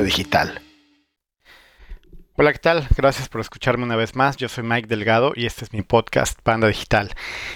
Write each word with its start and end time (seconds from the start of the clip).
Digital. 0.00 0.62
Hola, 2.34 2.54
¿qué 2.54 2.58
tal? 2.58 2.88
Gracias 2.96 3.28
por 3.28 3.42
escucharme 3.42 3.84
una 3.84 3.94
vez 3.94 4.16
más. 4.16 4.38
Yo 4.38 4.48
soy 4.48 4.64
Mike 4.64 4.88
Delgado 4.88 5.34
y 5.36 5.44
este 5.44 5.66
es 5.66 5.72
mi 5.74 5.82
podcast 5.82 6.38
Panda 6.42 6.66
Digital. 6.66 7.10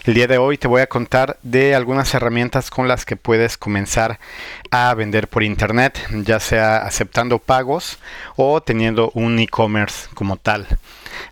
El 0.05 0.13
día 0.13 0.27
de 0.27 0.37
hoy 0.37 0.59
te 0.59 0.69
voy 0.69 0.83
a 0.83 0.87
contar 0.87 1.39
de 1.43 1.75
algunas 1.75 2.13
herramientas 2.13 2.69
con 2.69 2.87
las 2.87 3.07
que 3.07 3.17
puedes 3.17 3.57
comenzar 3.57 4.21
a 4.71 4.93
vender 4.93 5.29
por 5.29 5.43
internet, 5.43 5.99
ya 6.11 6.39
sea 6.39 6.77
aceptando 6.85 7.39
pagos 7.39 7.99
o 8.37 8.61
teniendo 8.61 9.11
un 9.15 9.39
e-commerce 9.39 10.09
como 10.13 10.37
tal. 10.37 10.67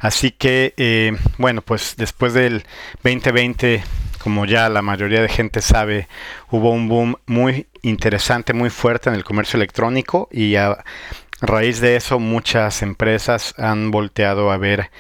Así 0.00 0.30
que, 0.30 0.72
eh, 0.78 1.14
bueno, 1.36 1.60
pues 1.60 1.96
después 1.98 2.32
del 2.32 2.64
2020 3.02 3.84
como 4.24 4.46
ya 4.46 4.70
la 4.70 4.80
mayoría 4.80 5.20
de 5.20 5.28
gente 5.28 5.60
sabe, 5.60 6.08
hubo 6.50 6.70
un 6.70 6.88
boom 6.88 7.16
muy 7.26 7.66
interesante, 7.82 8.54
muy 8.54 8.70
fuerte 8.70 9.10
en 9.10 9.16
el 9.16 9.22
comercio 9.22 9.58
electrónico 9.58 10.30
y 10.32 10.56
a 10.56 10.82
raíz 11.42 11.78
de 11.80 11.96
eso 11.96 12.18
muchas 12.18 12.80
empresas 12.80 13.54
han 13.58 13.90
volteado 13.90 14.50
a 14.50 14.56
ver 14.56 14.90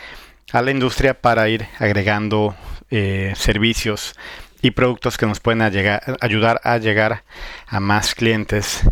a 0.52 0.60
la 0.60 0.72
industria 0.72 1.14
para 1.14 1.48
ir 1.48 1.66
agregando 1.78 2.54
eh, 2.90 3.32
servicios 3.34 4.14
y 4.60 4.72
productos 4.72 5.16
que 5.16 5.24
nos 5.24 5.40
pueden 5.40 5.62
ayudar 5.62 6.60
a 6.62 6.76
llegar 6.76 7.24
a 7.66 7.80
más 7.80 8.14
clientes 8.14 8.82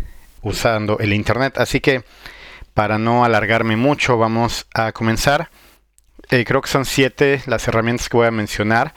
usando 0.41 0.97
el 0.97 1.13
Internet. 1.13 1.59
Así 1.59 1.79
que 1.79 2.05
para 2.73 2.97
no 2.97 3.23
alargarme 3.23 3.75
mucho, 3.75 4.17
vamos 4.17 4.65
a 4.73 4.93
comenzar. 4.93 5.51
Eh, 6.31 6.43
creo 6.43 6.63
que 6.63 6.71
son 6.71 6.85
siete 6.85 7.43
las 7.45 7.67
herramientas 7.67 8.09
que 8.09 8.17
voy 8.17 8.25
a 8.25 8.31
mencionar 8.31 8.95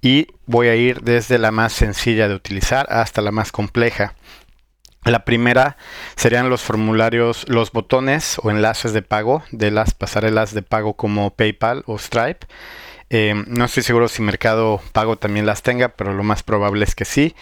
y 0.00 0.28
voy 0.46 0.68
a 0.68 0.76
ir 0.76 1.02
desde 1.02 1.38
la 1.38 1.50
más 1.50 1.72
sencilla 1.72 2.28
de 2.28 2.34
utilizar 2.34 2.86
hasta 2.90 3.22
la 3.22 3.32
más 3.32 3.52
compleja. 3.52 4.14
La 5.04 5.24
primera 5.24 5.76
serían 6.16 6.50
los 6.50 6.62
formularios, 6.62 7.48
los 7.48 7.70
botones 7.70 8.38
o 8.42 8.50
enlaces 8.50 8.92
de 8.92 9.02
pago 9.02 9.44
de 9.52 9.70
las 9.70 9.94
pasarelas 9.94 10.52
de 10.52 10.62
pago 10.62 10.94
como 10.94 11.30
PayPal 11.30 11.84
o 11.86 11.96
Stripe. 11.96 12.46
Eh, 13.08 13.34
no 13.46 13.66
estoy 13.66 13.84
seguro 13.84 14.08
si 14.08 14.20
Mercado 14.22 14.80
Pago 14.92 15.16
también 15.16 15.46
las 15.46 15.62
tenga, 15.62 15.90
pero 15.90 16.12
lo 16.12 16.24
más 16.24 16.42
probable 16.42 16.84
es 16.84 16.96
que 16.96 17.04
sí. 17.04 17.36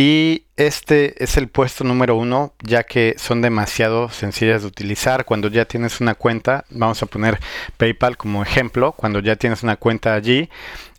Y 0.00 0.44
este 0.56 1.24
es 1.24 1.36
el 1.38 1.48
puesto 1.48 1.82
número 1.82 2.14
uno, 2.14 2.54
ya 2.62 2.84
que 2.84 3.16
son 3.18 3.42
demasiado 3.42 4.08
sencillas 4.10 4.62
de 4.62 4.68
utilizar. 4.68 5.24
Cuando 5.24 5.48
ya 5.48 5.64
tienes 5.64 6.00
una 6.00 6.14
cuenta, 6.14 6.64
vamos 6.70 7.02
a 7.02 7.06
poner 7.06 7.40
PayPal 7.78 8.16
como 8.16 8.44
ejemplo. 8.44 8.92
Cuando 8.92 9.18
ya 9.18 9.34
tienes 9.34 9.64
una 9.64 9.74
cuenta 9.74 10.14
allí, 10.14 10.48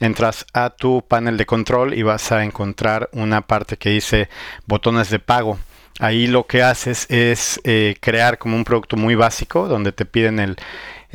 entras 0.01 0.45
a 0.51 0.71
tu 0.71 1.01
panel 1.07 1.37
de 1.37 1.45
control 1.45 1.93
y 1.93 2.03
vas 2.03 2.33
a 2.33 2.43
encontrar 2.43 3.09
una 3.13 3.39
parte 3.39 3.77
que 3.77 3.89
dice 3.91 4.27
botones 4.65 5.09
de 5.09 5.19
pago. 5.19 5.57
Ahí 5.99 6.27
lo 6.27 6.45
que 6.45 6.61
haces 6.61 7.05
es 7.09 7.61
eh, 7.63 7.95
crear 8.01 8.37
como 8.37 8.57
un 8.57 8.65
producto 8.65 8.97
muy 8.97 9.15
básico, 9.15 9.69
donde 9.69 9.93
te 9.93 10.03
piden 10.03 10.39
el, 10.39 10.57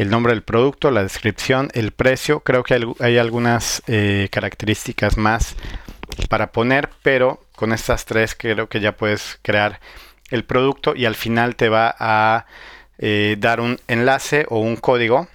nombre 0.09 0.33
del 0.33 0.43
producto, 0.43 0.91
la 0.91 1.03
descripción, 1.03 1.69
el 1.75 1.93
precio. 1.93 2.41
Creo 2.41 2.63
que 2.63 2.81
hay, 3.01 3.19
algunas 3.19 3.83
eh, 3.89 4.29
características 4.31 5.19
más 5.19 5.55
para 6.31 6.51
poner, 6.51 6.89
pero 7.03 7.44
con 7.57 7.73
estas 7.73 8.05
tres 8.05 8.35
creo 8.35 8.69
que 8.69 8.81
ya 8.81 8.97
puedes 8.97 9.39
crear 9.43 9.81
el 10.31 10.45
producto 10.45 10.95
y 10.95 11.05
al 11.05 11.15
final 11.15 11.57
te 11.57 11.69
va 11.69 11.95
a 11.99 12.47
eh, 12.99 13.37
dar 13.39 13.61
un 13.61 13.81
enlace 13.89 14.47
o 14.49 14.59
un 14.59 14.77
código 14.77 15.29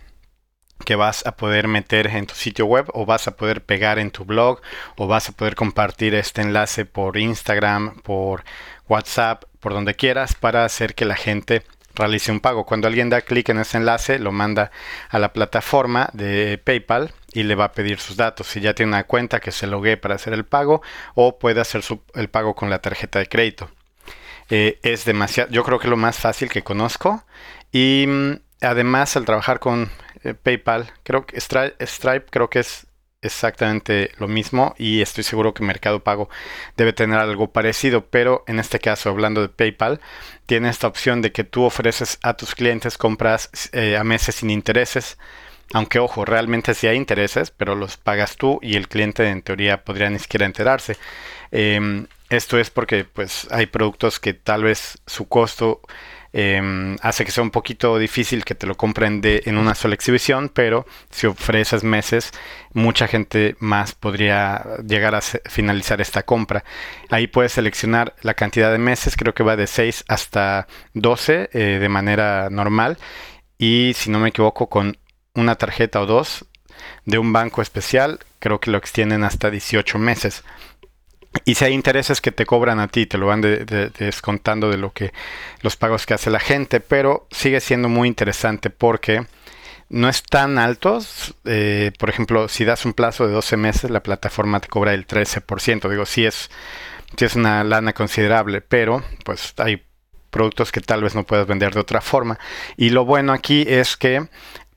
que 0.86 0.96
vas 0.96 1.26
a 1.26 1.36
poder 1.36 1.68
meter 1.68 2.08
en 2.08 2.26
tu 2.26 2.36
sitio 2.36 2.66
web 2.66 2.86
o 2.94 3.06
vas 3.06 3.28
a 3.28 3.36
poder 3.36 3.64
pegar 3.64 4.00
en 4.00 4.12
tu 4.12 4.26
blog 4.26 4.62
o 4.96 5.08
vas 5.08 5.30
a 5.30 5.34
poder 5.34 5.56
compartir 5.56 6.16
este 6.16 6.42
enlace 6.42 6.86
por 6.86 7.18
Instagram, 7.18 8.00
por 8.02 8.44
WhatsApp, 8.88 9.44
por 9.60 9.74
donde 9.74 9.96
quieras 9.96 10.36
para 10.36 10.66
hacer 10.66 10.96
que 10.96 11.06
la 11.06 11.16
gente 11.16 11.64
realice 11.96 12.32
un 12.32 12.40
pago. 12.40 12.66
Cuando 12.66 12.88
alguien 12.88 13.10
da 13.10 13.22
clic 13.22 13.50
en 13.50 13.60
ese 13.60 13.78
enlace, 13.78 14.20
lo 14.20 14.32
manda 14.32 14.72
a 15.10 15.20
la 15.20 15.34
plataforma 15.34 16.10
de 16.14 16.58
PayPal 16.64 17.14
y 17.34 17.44
le 17.44 17.56
va 17.56 17.66
a 17.66 17.72
pedir 17.72 18.00
sus 18.00 18.18
datos. 18.18 18.48
Si 18.48 18.62
ya 18.62 18.74
tiene 18.74 18.92
una 18.92 19.04
cuenta 19.06 19.40
que 19.40 19.52
se 19.52 19.68
logue 19.68 19.98
para 19.98 20.16
hacer 20.16 20.34
el 20.34 20.46
pago 20.46 20.82
o 21.16 21.40
puede 21.40 21.62
hacer 21.62 21.82
el 22.16 22.30
pago 22.30 22.56
con 22.56 22.70
la 22.70 22.80
tarjeta 22.80 23.20
de 23.20 23.28
crédito. 23.28 23.70
Eh, 24.50 24.80
es 24.82 25.06
demasiado, 25.06 25.52
yo 25.52 25.64
creo 25.64 25.80
que 25.80 25.88
es 25.88 25.92
lo 25.92 25.98
más 25.98 26.18
fácil 26.18 26.50
que 26.50 26.64
conozco 26.64 27.24
y 27.72 28.06
mm, 28.08 28.32
además 28.62 29.16
al 29.16 29.26
trabajar 29.26 29.60
con 29.60 29.92
eh, 30.24 30.34
PayPal, 30.34 30.92
creo 31.04 31.26
que 31.28 31.40
Stripe 31.40 32.26
creo 32.32 32.50
que 32.50 32.60
es 32.60 32.88
exactamente 33.22 34.12
lo 34.18 34.28
mismo 34.28 34.74
y 34.78 35.02
estoy 35.02 35.24
seguro 35.24 35.54
que 35.54 35.64
Mercado 35.64 36.04
Pago 36.04 36.30
debe 36.78 36.94
tener 36.94 37.20
algo 37.20 37.52
parecido, 37.52 38.06
pero 38.06 38.44
en 38.48 38.60
este 38.60 38.80
caso, 38.80 39.10
hablando 39.10 39.42
de 39.42 39.50
PayPal, 39.50 40.00
tiene 40.46 40.70
esta 40.70 40.88
opción 40.88 41.22
de 41.22 41.32
que 41.32 41.44
tú 41.44 41.64
ofreces 41.64 42.18
a 42.24 42.36
tus 42.36 42.56
clientes 42.56 42.98
compras 42.98 43.50
eh, 43.74 43.98
a 43.98 44.04
meses 44.04 44.36
sin 44.36 44.50
intereses. 44.50 45.18
Aunque 45.74 46.00
ojo, 46.00 46.26
realmente 46.26 46.74
sí 46.74 46.88
hay 46.88 46.98
intereses, 46.98 47.52
pero 47.52 47.76
los 47.76 47.98
pagas 47.98 48.38
tú 48.38 48.60
y 48.62 48.76
el 48.76 48.88
cliente 48.88 49.30
en 49.30 49.42
teoría 49.42 49.84
podría 49.84 50.10
ni 50.10 50.20
siquiera 50.20 50.46
enterarse. 50.46 50.98
Em, 51.52 52.08
esto 52.30 52.58
es 52.60 52.70
porque 52.70 53.06
pues 53.06 53.48
hay 53.52 53.68
productos 53.68 54.20
que 54.20 54.34
tal 54.34 54.64
vez 54.64 55.00
su 55.06 55.28
costo 55.28 55.82
Em, 56.32 56.96
hace 57.02 57.26
que 57.26 57.32
sea 57.32 57.44
un 57.44 57.50
poquito 57.50 57.98
difícil 57.98 58.46
que 58.46 58.54
te 58.54 58.68
lo 58.68 58.76
compren 58.76 59.20
de, 59.20 59.42
en 59.46 59.58
una 59.58 59.74
sola 59.74 59.96
exhibición, 59.96 60.50
pero 60.50 60.86
si 61.10 61.26
ofreces 61.26 61.84
meses, 61.84 62.32
mucha 62.74 63.08
gente 63.08 63.56
más 63.60 63.96
podría 63.96 64.64
llegar 64.86 65.16
a 65.16 65.22
finalizar 65.22 66.02
esta 66.02 66.24
compra. 66.24 66.64
Ahí 67.10 67.28
puedes 67.28 67.54
seleccionar 67.54 68.16
la 68.22 68.36
cantidad 68.36 68.72
de 68.72 68.78
meses, 68.78 69.16
creo 69.18 69.34
que 69.34 69.44
va 69.44 69.56
de 69.56 69.66
6 69.68 70.06
hasta 70.08 70.68
12 70.94 71.50
eh, 71.52 71.60
de 71.80 71.90
manera 71.90 72.50
normal 72.52 72.98
y 73.58 73.94
si 73.96 74.10
no 74.12 74.20
me 74.20 74.30
equivoco 74.30 74.70
con 74.70 74.98
una 75.36 75.56
tarjeta 75.56 76.02
o 76.02 76.06
dos 76.06 76.46
de 77.06 77.18
un 77.18 77.34
banco 77.34 77.62
especial, 77.62 78.20
creo 78.40 78.60
que 78.60 78.72
lo 78.72 78.78
extienden 78.78 79.24
hasta 79.24 79.50
18 79.50 79.98
meses. 79.98 80.44
Y 81.46 81.56
si 81.56 81.66
hay 81.66 81.74
intereses 81.74 82.22
que 82.22 82.32
te 82.32 82.46
cobran 82.46 82.80
a 82.80 82.88
ti, 82.88 83.06
te 83.06 83.18
lo 83.18 83.28
van 83.28 83.42
descontando 83.42 84.70
de 84.70 84.78
lo 84.78 84.92
que 84.94 85.14
los 85.62 85.76
pagos 85.76 86.06
que 86.06 86.16
hace 86.16 86.30
la 86.30 86.40
gente, 86.40 86.80
pero 86.80 87.28
sigue 87.32 87.60
siendo 87.60 87.88
muy 87.88 88.08
interesante 88.08 88.70
porque 88.70 89.26
no 89.90 90.10
es 90.10 90.24
tan 90.24 90.58
altos. 90.58 91.36
Eh, 91.46 91.92
por 92.00 92.10
ejemplo, 92.10 92.48
si 92.48 92.66
das 92.66 92.86
un 92.86 92.94
plazo 92.94 93.28
de 93.28 93.34
12 93.34 93.58
meses, 93.58 93.92
la 93.92 94.02
plataforma 94.02 94.60
te 94.60 94.68
cobra 94.68 94.94
el 94.94 95.06
13%. 95.06 95.90
Digo, 95.90 96.06
sí 96.06 96.26
es, 96.26 96.50
sí 97.16 97.26
es 97.26 97.36
una 97.36 97.64
lana 97.64 97.94
considerable, 97.94 98.62
pero 98.62 99.04
pues 99.24 99.54
hay 99.58 99.84
productos 100.32 100.72
que 100.72 100.82
tal 100.82 101.04
vez 101.04 101.16
no 101.16 101.26
puedas 101.26 101.48
vender 101.48 101.74
de 101.74 101.80
otra 101.80 102.02
forma. 102.02 102.40
Y 102.76 102.90
lo 102.90 103.06
bueno 103.06 103.34
aquí 103.34 103.66
es 103.68 103.98
que 103.98 104.28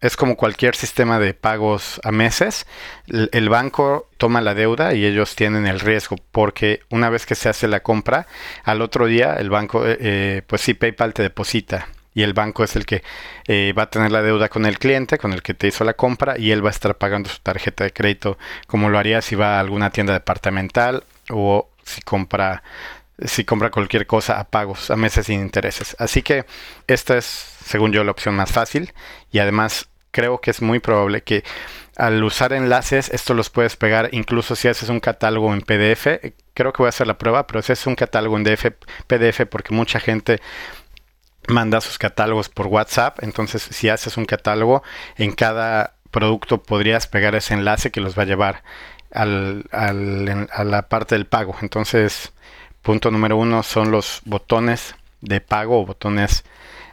es 0.02 0.16
como 0.16 0.36
cualquier 0.36 0.74
sistema 0.74 1.18
de 1.18 1.32
pagos 1.32 2.00
a 2.04 2.10
meses. 2.10 2.66
El, 3.06 3.48
banco 3.48 4.08
toma 4.18 4.40
la 4.40 4.54
deuda 4.54 4.94
y 4.94 5.06
ellos 5.06 5.36
tienen 5.36 5.66
el 5.66 5.80
riesgo 5.80 6.16
porque 6.32 6.80
una 6.90 7.08
vez 7.08 7.24
que 7.24 7.36
se 7.36 7.48
hace 7.48 7.68
la 7.68 7.80
compra, 7.80 8.26
al 8.64 8.82
otro 8.82 9.06
día 9.06 9.34
el 9.34 9.48
banco, 9.48 9.86
eh, 9.86 9.96
eh, 10.00 10.42
pues 10.46 10.60
sí, 10.60 10.74
PayPal 10.74 11.14
te 11.14 11.22
deposita 11.22 11.86
y 12.14 12.22
el 12.24 12.34
banco 12.34 12.64
es 12.64 12.74
el 12.74 12.84
que 12.84 13.02
eh, 13.46 13.72
va 13.78 13.84
a 13.84 13.90
tener 13.90 14.10
la 14.10 14.22
deuda 14.22 14.48
con 14.48 14.66
el 14.66 14.78
cliente, 14.78 15.18
con 15.18 15.32
el 15.32 15.42
que 15.42 15.54
te 15.54 15.68
hizo 15.68 15.84
la 15.84 15.94
compra 15.94 16.36
y 16.36 16.50
él 16.50 16.64
va 16.64 16.68
a 16.68 16.72
estar 16.72 16.96
pagando 16.96 17.30
su 17.30 17.38
tarjeta 17.38 17.84
de 17.84 17.92
crédito 17.92 18.38
como 18.66 18.90
lo 18.90 18.98
haría 18.98 19.22
si 19.22 19.36
va 19.36 19.56
a 19.56 19.60
alguna 19.60 19.90
tienda 19.90 20.12
departamental 20.12 21.04
o 21.30 21.68
si 21.84 22.02
compra 22.02 22.62
si 23.24 23.44
compra 23.44 23.70
cualquier 23.70 24.06
cosa 24.06 24.40
a 24.40 24.44
pagos, 24.44 24.90
a 24.90 24.96
meses 24.96 25.26
sin 25.26 25.40
intereses. 25.40 25.94
Así 26.00 26.22
que 26.22 26.44
esta 26.88 27.16
es, 27.16 27.24
según 27.64 27.92
yo, 27.92 28.02
la 28.02 28.10
opción 28.10 28.34
más 28.34 28.50
fácil 28.50 28.92
y 29.30 29.38
además 29.38 29.88
creo 30.12 30.40
que 30.40 30.52
es 30.52 30.62
muy 30.62 30.78
probable 30.78 31.22
que 31.22 31.42
al 31.96 32.22
usar 32.24 32.52
enlaces, 32.52 33.10
esto 33.10 33.34
los 33.34 33.50
puedes 33.50 33.76
pegar 33.76 34.08
incluso 34.12 34.56
si 34.56 34.68
haces 34.68 34.88
un 34.88 35.00
catálogo 35.00 35.52
en 35.52 35.60
PDF. 35.60 36.06
Creo 36.54 36.72
que 36.72 36.78
voy 36.78 36.86
a 36.86 36.88
hacer 36.88 37.06
la 37.06 37.18
prueba, 37.18 37.46
pero 37.46 37.60
si 37.60 37.72
es 37.72 37.86
un 37.86 37.96
catálogo 37.96 38.38
en 38.38 38.44
PDF 38.44 39.46
porque 39.50 39.74
mucha 39.74 40.00
gente 40.00 40.40
manda 41.48 41.80
sus 41.80 41.98
catálogos 41.98 42.48
por 42.48 42.68
WhatsApp. 42.68 43.22
Entonces, 43.22 43.62
si 43.62 43.88
haces 43.88 44.16
un 44.16 44.24
catálogo, 44.24 44.82
en 45.16 45.32
cada 45.32 45.94
producto 46.10 46.62
podrías 46.62 47.06
pegar 47.06 47.34
ese 47.34 47.54
enlace 47.54 47.90
que 47.90 48.00
los 48.00 48.16
va 48.16 48.22
a 48.22 48.26
llevar 48.26 48.62
al, 49.12 49.64
a 49.70 50.64
la 50.64 50.88
parte 50.88 51.14
del 51.14 51.26
pago. 51.26 51.56
Entonces, 51.60 52.32
punto 52.80 53.10
número 53.10 53.36
uno 53.36 53.62
son 53.62 53.90
los 53.90 54.22
botones 54.24 54.94
de 55.20 55.40
pago 55.40 55.80
o 55.80 55.86
botones 55.86 56.44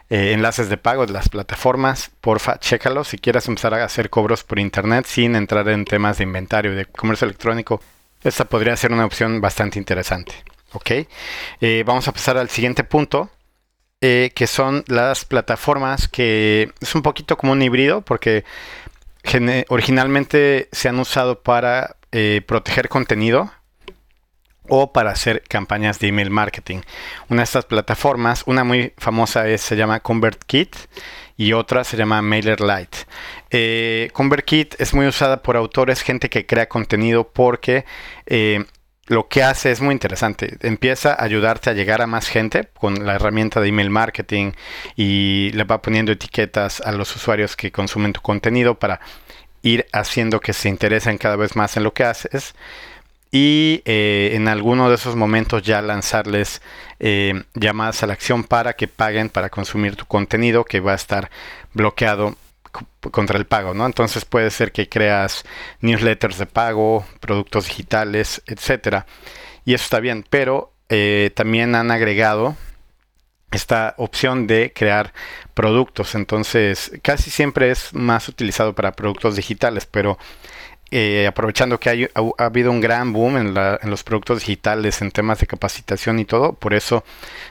eh, 0.09 0.33
enlaces 0.33 0.69
de 0.69 0.77
pago 0.77 1.05
de 1.05 1.13
las 1.13 1.29
plataformas, 1.29 2.11
porfa, 2.21 2.59
chécalo 2.59 3.03
si 3.03 3.17
quieres 3.17 3.47
empezar 3.47 3.73
a 3.73 3.83
hacer 3.83 4.09
cobros 4.09 4.43
por 4.43 4.57
internet 4.57 5.05
sin 5.05 5.35
entrar 5.35 5.67
en 5.69 5.85
temas 5.85 6.17
de 6.17 6.23
inventario 6.23 6.73
y 6.73 6.75
de 6.75 6.85
comercio 6.85 7.25
electrónico. 7.25 7.81
Esta 8.23 8.45
podría 8.45 8.75
ser 8.75 8.91
una 8.91 9.05
opción 9.05 9.39
bastante 9.39 9.77
interesante. 9.79 10.33
Ok, 10.73 10.91
eh, 11.61 11.83
vamos 11.85 12.07
a 12.07 12.11
pasar 12.11 12.37
al 12.37 12.49
siguiente 12.49 12.83
punto, 12.83 13.29
eh, 14.01 14.31
que 14.33 14.47
son 14.47 14.83
las 14.87 15.25
plataformas 15.25 16.07
que 16.07 16.71
es 16.79 16.95
un 16.95 17.01
poquito 17.01 17.37
como 17.37 17.51
un 17.53 17.61
híbrido 17.61 18.01
porque 18.01 18.45
originalmente 19.67 20.69
se 20.71 20.89
han 20.89 20.99
usado 20.99 21.41
para 21.41 21.97
proteger 22.47 22.89
contenido 22.89 23.51
o 24.69 24.93
para 24.93 25.11
hacer 25.11 25.43
campañas 25.47 25.99
de 25.99 26.07
email 26.07 26.29
marketing. 26.29 26.81
Una 27.29 27.41
de 27.41 27.45
estas 27.45 27.65
plataformas, 27.65 28.43
una 28.45 28.63
muy 28.63 28.93
famosa 28.97 29.47
es, 29.47 29.61
se 29.61 29.75
llama 29.75 29.99
ConvertKit 29.99 30.75
y 31.37 31.53
otra 31.53 31.83
se 31.83 31.97
llama 31.97 32.21
MailerLite. 32.21 32.97
Eh, 33.49 34.09
ConvertKit 34.13 34.75
es 34.79 34.93
muy 34.93 35.07
usada 35.07 35.41
por 35.41 35.55
autores, 35.55 36.01
gente 36.01 36.29
que 36.29 36.45
crea 36.45 36.67
contenido 36.67 37.29
porque 37.31 37.85
eh, 38.25 38.65
lo 39.07 39.27
que 39.27 39.41
hace 39.41 39.71
es 39.71 39.81
muy 39.81 39.93
interesante. 39.93 40.57
Empieza 40.61 41.13
a 41.13 41.23
ayudarte 41.23 41.69
a 41.69 41.73
llegar 41.73 42.01
a 42.01 42.07
más 42.07 42.27
gente 42.27 42.69
con 42.77 43.05
la 43.05 43.15
herramienta 43.15 43.59
de 43.59 43.69
email 43.69 43.89
marketing 43.89 44.51
y 44.95 45.51
le 45.53 45.63
va 45.63 45.81
poniendo 45.81 46.11
etiquetas 46.11 46.81
a 46.81 46.91
los 46.91 47.15
usuarios 47.15 47.55
que 47.55 47.71
consumen 47.71 48.13
tu 48.13 48.21
contenido 48.21 48.77
para 48.77 48.99
ir 49.61 49.87
haciendo 49.91 50.39
que 50.39 50.53
se 50.53 50.69
interesen 50.69 51.17
cada 51.17 51.35
vez 51.35 51.55
más 51.55 51.75
en 51.75 51.83
lo 51.83 51.93
que 51.93 52.03
haces 52.03 52.53
y 53.31 53.81
eh, 53.85 54.31
en 54.33 54.47
alguno 54.47 54.89
de 54.89 54.95
esos 54.95 55.15
momentos 55.15 55.61
ya 55.63 55.81
lanzarles 55.81 56.61
eh, 56.99 57.43
llamadas 57.53 58.01
a 58.01 58.07
la 58.07 58.13
acción 58.13 58.43
para 58.43 58.73
que 58.73 58.87
paguen 58.87 59.29
para 59.29 59.49
consumir 59.49 59.95
tu 59.95 60.05
contenido 60.05 60.65
que 60.65 60.79
va 60.79 60.93
a 60.93 60.95
estar 60.95 61.29
bloqueado 61.73 62.35
contra 63.11 63.37
el 63.37 63.45
pago, 63.45 63.73
¿no? 63.73 63.85
Entonces 63.85 64.25
puede 64.25 64.51
ser 64.51 64.71
que 64.71 64.89
creas 64.89 65.43
newsletters 65.81 66.37
de 66.37 66.45
pago, 66.45 67.05
productos 67.19 67.67
digitales, 67.67 68.41
etcétera. 68.45 69.05
Y 69.65 69.73
eso 69.73 69.83
está 69.83 69.99
bien, 69.99 70.25
pero 70.29 70.73
eh, 70.89 71.31
también 71.35 71.75
han 71.75 71.91
agregado 71.91 72.55
esta 73.51 73.95
opción 73.97 74.47
de 74.47 74.71
crear 74.75 75.13
productos. 75.53 76.15
Entonces, 76.15 76.91
casi 77.01 77.29
siempre 77.29 77.71
es 77.71 77.93
más 77.93 78.27
utilizado 78.27 78.73
para 78.73 78.91
productos 78.93 79.35
digitales, 79.35 79.85
pero 79.85 80.17
eh, 80.91 81.27
aprovechando 81.27 81.79
que 81.79 82.09
ha, 82.13 82.43
habido 82.43 82.71
un 82.71 82.81
gran 82.81 83.13
boom 83.13 83.37
en, 83.37 83.53
los 83.89 84.03
productos 84.03 84.39
digitales, 84.39 85.01
en 85.01 85.11
temas 85.11 85.39
de 85.39 85.47
capacitación 85.47 86.19
y 86.19 86.25
todo, 86.25 86.53
por 86.53 86.73
eso 86.73 87.03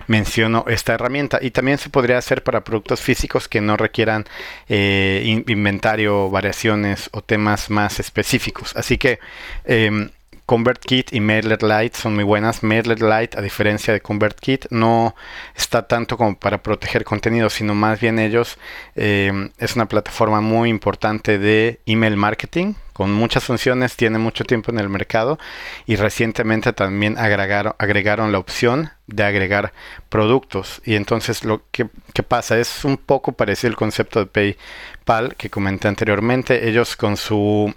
menciono 0.07 0.65
esta 0.69 0.95
herramienta. 0.95 1.39
Y 1.41 1.51
también 1.51 1.79
se 1.79 1.91
podría 1.91 2.19
hacer 2.19 2.43
para 2.43 2.65
productos 2.65 3.01
físicos 3.01 3.49
que 3.49 3.61
no 3.61 3.77
requieran 3.77 4.27
eh, 4.69 5.43
inventario, 5.47 6.31
variaciones 6.31 7.09
o 7.13 7.23
temas 7.23 7.71
más 7.71 8.01
específicos. 8.01 8.75
Así 8.77 8.99
que 8.99 9.19
em, 9.65 10.11
ConvertKit 10.49 11.13
y 11.13 11.21
MailerLite 11.21 11.95
son 11.95 12.15
muy 12.15 12.25
buenas. 12.25 12.63
MailerLite, 12.63 13.39
a 13.39 13.43
diferencia 13.43 13.93
de 13.93 14.01
ConvertKit, 14.01 14.69
no 14.71 15.15
está 15.55 15.87
tanto 15.87 16.17
como 16.17 16.39
para 16.39 16.63
proteger 16.63 17.05
contenido, 17.05 17.51
sino 17.51 17.75
más 17.75 18.01
bien 18.01 18.19
ellos 18.19 18.57
em, 18.97 19.51
es 19.59 19.77
una 19.77 19.85
plataforma 19.85 20.41
muy 20.41 20.71
importante 20.71 21.39
de 21.39 21.81
email 21.85 22.17
marketing 22.17 22.73
con 22.95 23.13
muchas 23.13 23.45
funciones, 23.45 23.95
tiene 23.95 24.17
mucho 24.17 24.43
tiempo 24.45 24.73
en 24.73 24.79
el 24.79 24.89
mercado 24.89 25.39
y 25.85 25.97
recientemente 25.97 26.73
también 26.73 27.19
agregaron, 27.19 28.33
la 28.33 28.39
opción 28.39 28.91
de 29.07 29.25
agregar 29.25 29.75
productos. 30.09 30.81
Y 30.83 30.95
entonces 30.95 31.45
lo 31.45 31.61
que, 31.71 31.91
pasa 32.27 32.59
es 32.59 32.87
un 32.87 32.97
poco 32.97 33.33
parecido 33.33 33.73
al 33.73 33.77
concepto 33.77 34.19
de 34.19 34.27
PayPal 34.27 35.37
que 35.37 35.51
comenté 35.51 35.89
anteriormente. 35.89 36.71
Ellos 36.71 36.97
con 36.97 37.19
su, 37.19 37.75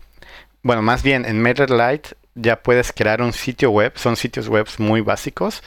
bueno, 0.63 0.81
más 0.81 1.03
bien 1.03 1.25
en 1.25 1.41
MailerLite 1.41 2.20
ya 2.35 2.61
puedes 2.61 2.91
crear 2.91 3.21
un 3.21 3.33
sitio 3.33 3.71
web, 3.71 3.93
son 3.95 4.15
sitios 4.15 4.47
web 4.47 4.67
muy 4.77 5.01
básicos, 5.01 5.63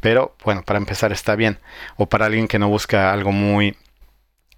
pero 0.00 0.36
bueno, 0.44 0.62
para 0.62 0.78
empezar 0.78 1.12
está 1.12 1.36
bien. 1.36 1.58
O 1.96 2.06
para 2.06 2.26
alguien 2.26 2.48
que 2.48 2.58
no 2.58 2.68
busca 2.68 3.12
algo 3.12 3.32
muy 3.32 3.76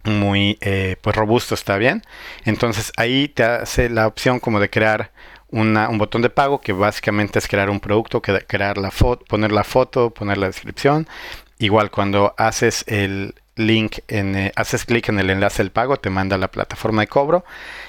muy 0.05 0.59
eh, 0.61 0.97
pues 1.03 1.15
robusto 1.17 1.55
está 1.55 1.77
bien 1.77 2.03
entonces 2.45 2.93
ahí 2.97 3.29
te 3.29 3.43
hace 3.43 3.91
la 3.91 4.07
opción 4.07 4.41
como 4.41 4.61
de 4.61 4.71
crear 4.71 5.11
una, 5.51 5.89
un 5.89 5.99
botón 5.99 6.23
de 6.23 6.31
pago 6.31 6.61
que 6.61 6.73
básicamente 6.73 7.39
es 7.39 7.49
crear 7.49 7.69
un 7.69 7.81
producto 7.81 8.23
crear 8.23 8.79
la 8.79 8.91
foto 8.91 9.25
poner 9.27 9.53
la 9.53 9.65
foto 9.65 10.11
poner 10.11 10.39
la 10.39 10.47
descripción 10.47 11.09
igual 11.59 11.91
cuando 11.91 12.35
haces 12.39 12.85
el 12.87 13.35
link 13.59 13.99
en 14.09 14.37
eh, 14.37 14.53
haces 14.57 14.85
clic 14.85 15.09
en 15.09 15.19
el 15.19 15.31
enlace 15.31 15.63
del 15.63 15.71
pago 15.71 15.99
te 15.99 16.11
manda 16.11 16.37
a 16.37 16.39
la 16.39 16.49
plataforma 16.49 17.03
de 17.03 17.09
cobro 17.09 17.45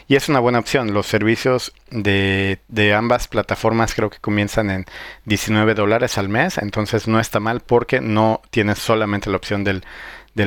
y 0.07 0.15
es 0.15 0.27
una 0.27 0.39
buena 0.39 0.59
opción 0.59 0.93
los 0.93 1.07
servicios 1.07 1.73
de, 1.91 2.59
ambas 2.95 3.27
plataformas 3.27 3.93
creo 3.93 4.09
que 4.09 4.17
comienzan 4.19 4.69
en 4.69 4.85
19 5.25 5.75
dólares 5.75 6.17
al 6.17 6.27
mes 6.27 6.57
entonces 6.57 7.07
no 7.07 7.19
está 7.19 7.39
mal 7.39 7.61
porque 7.61 8.01
no 8.01 8.41
tienes 8.49 8.79
solamente 8.79 9.29
la 9.29 9.37
opción 9.37 9.63
del 9.63 9.83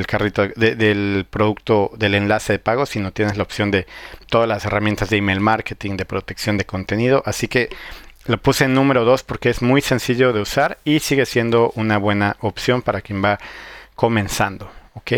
carrito 0.05 0.47
del 0.47 1.25
producto 1.29 1.91
del 1.95 2.15
enlace 2.15 2.53
de 2.53 2.59
pago, 2.59 2.85
sino 2.85 3.11
tienes 3.13 3.37
la 3.37 3.43
opción 3.43 3.69
de 3.69 3.85
todas 4.27 4.47
las 4.47 4.65
herramientas 4.65 5.09
de 5.09 5.17
email 5.17 5.39
marketing, 5.39 5.97
de 5.97 6.05
protección 6.05 6.57
de 6.57 6.65
contenido. 6.65 7.21
Así 7.27 7.47
que 7.47 7.69
lo 8.25 8.37
puse 8.37 8.65
en 8.65 8.73
número 8.73 9.05
2 9.05 9.23
porque 9.23 9.49
es 9.49 9.61
muy 9.61 9.81
sencillo 9.81 10.33
de 10.33 10.41
usar 10.41 10.79
y 10.83 10.99
sigue 10.99 11.25
siendo 11.25 11.71
una 11.75 11.97
buena 11.97 12.37
opción 12.39 12.81
para 12.81 13.01
quien 13.01 13.23
va 13.23 13.37
comenzando. 13.95 14.71
¿Ok? 14.93 15.11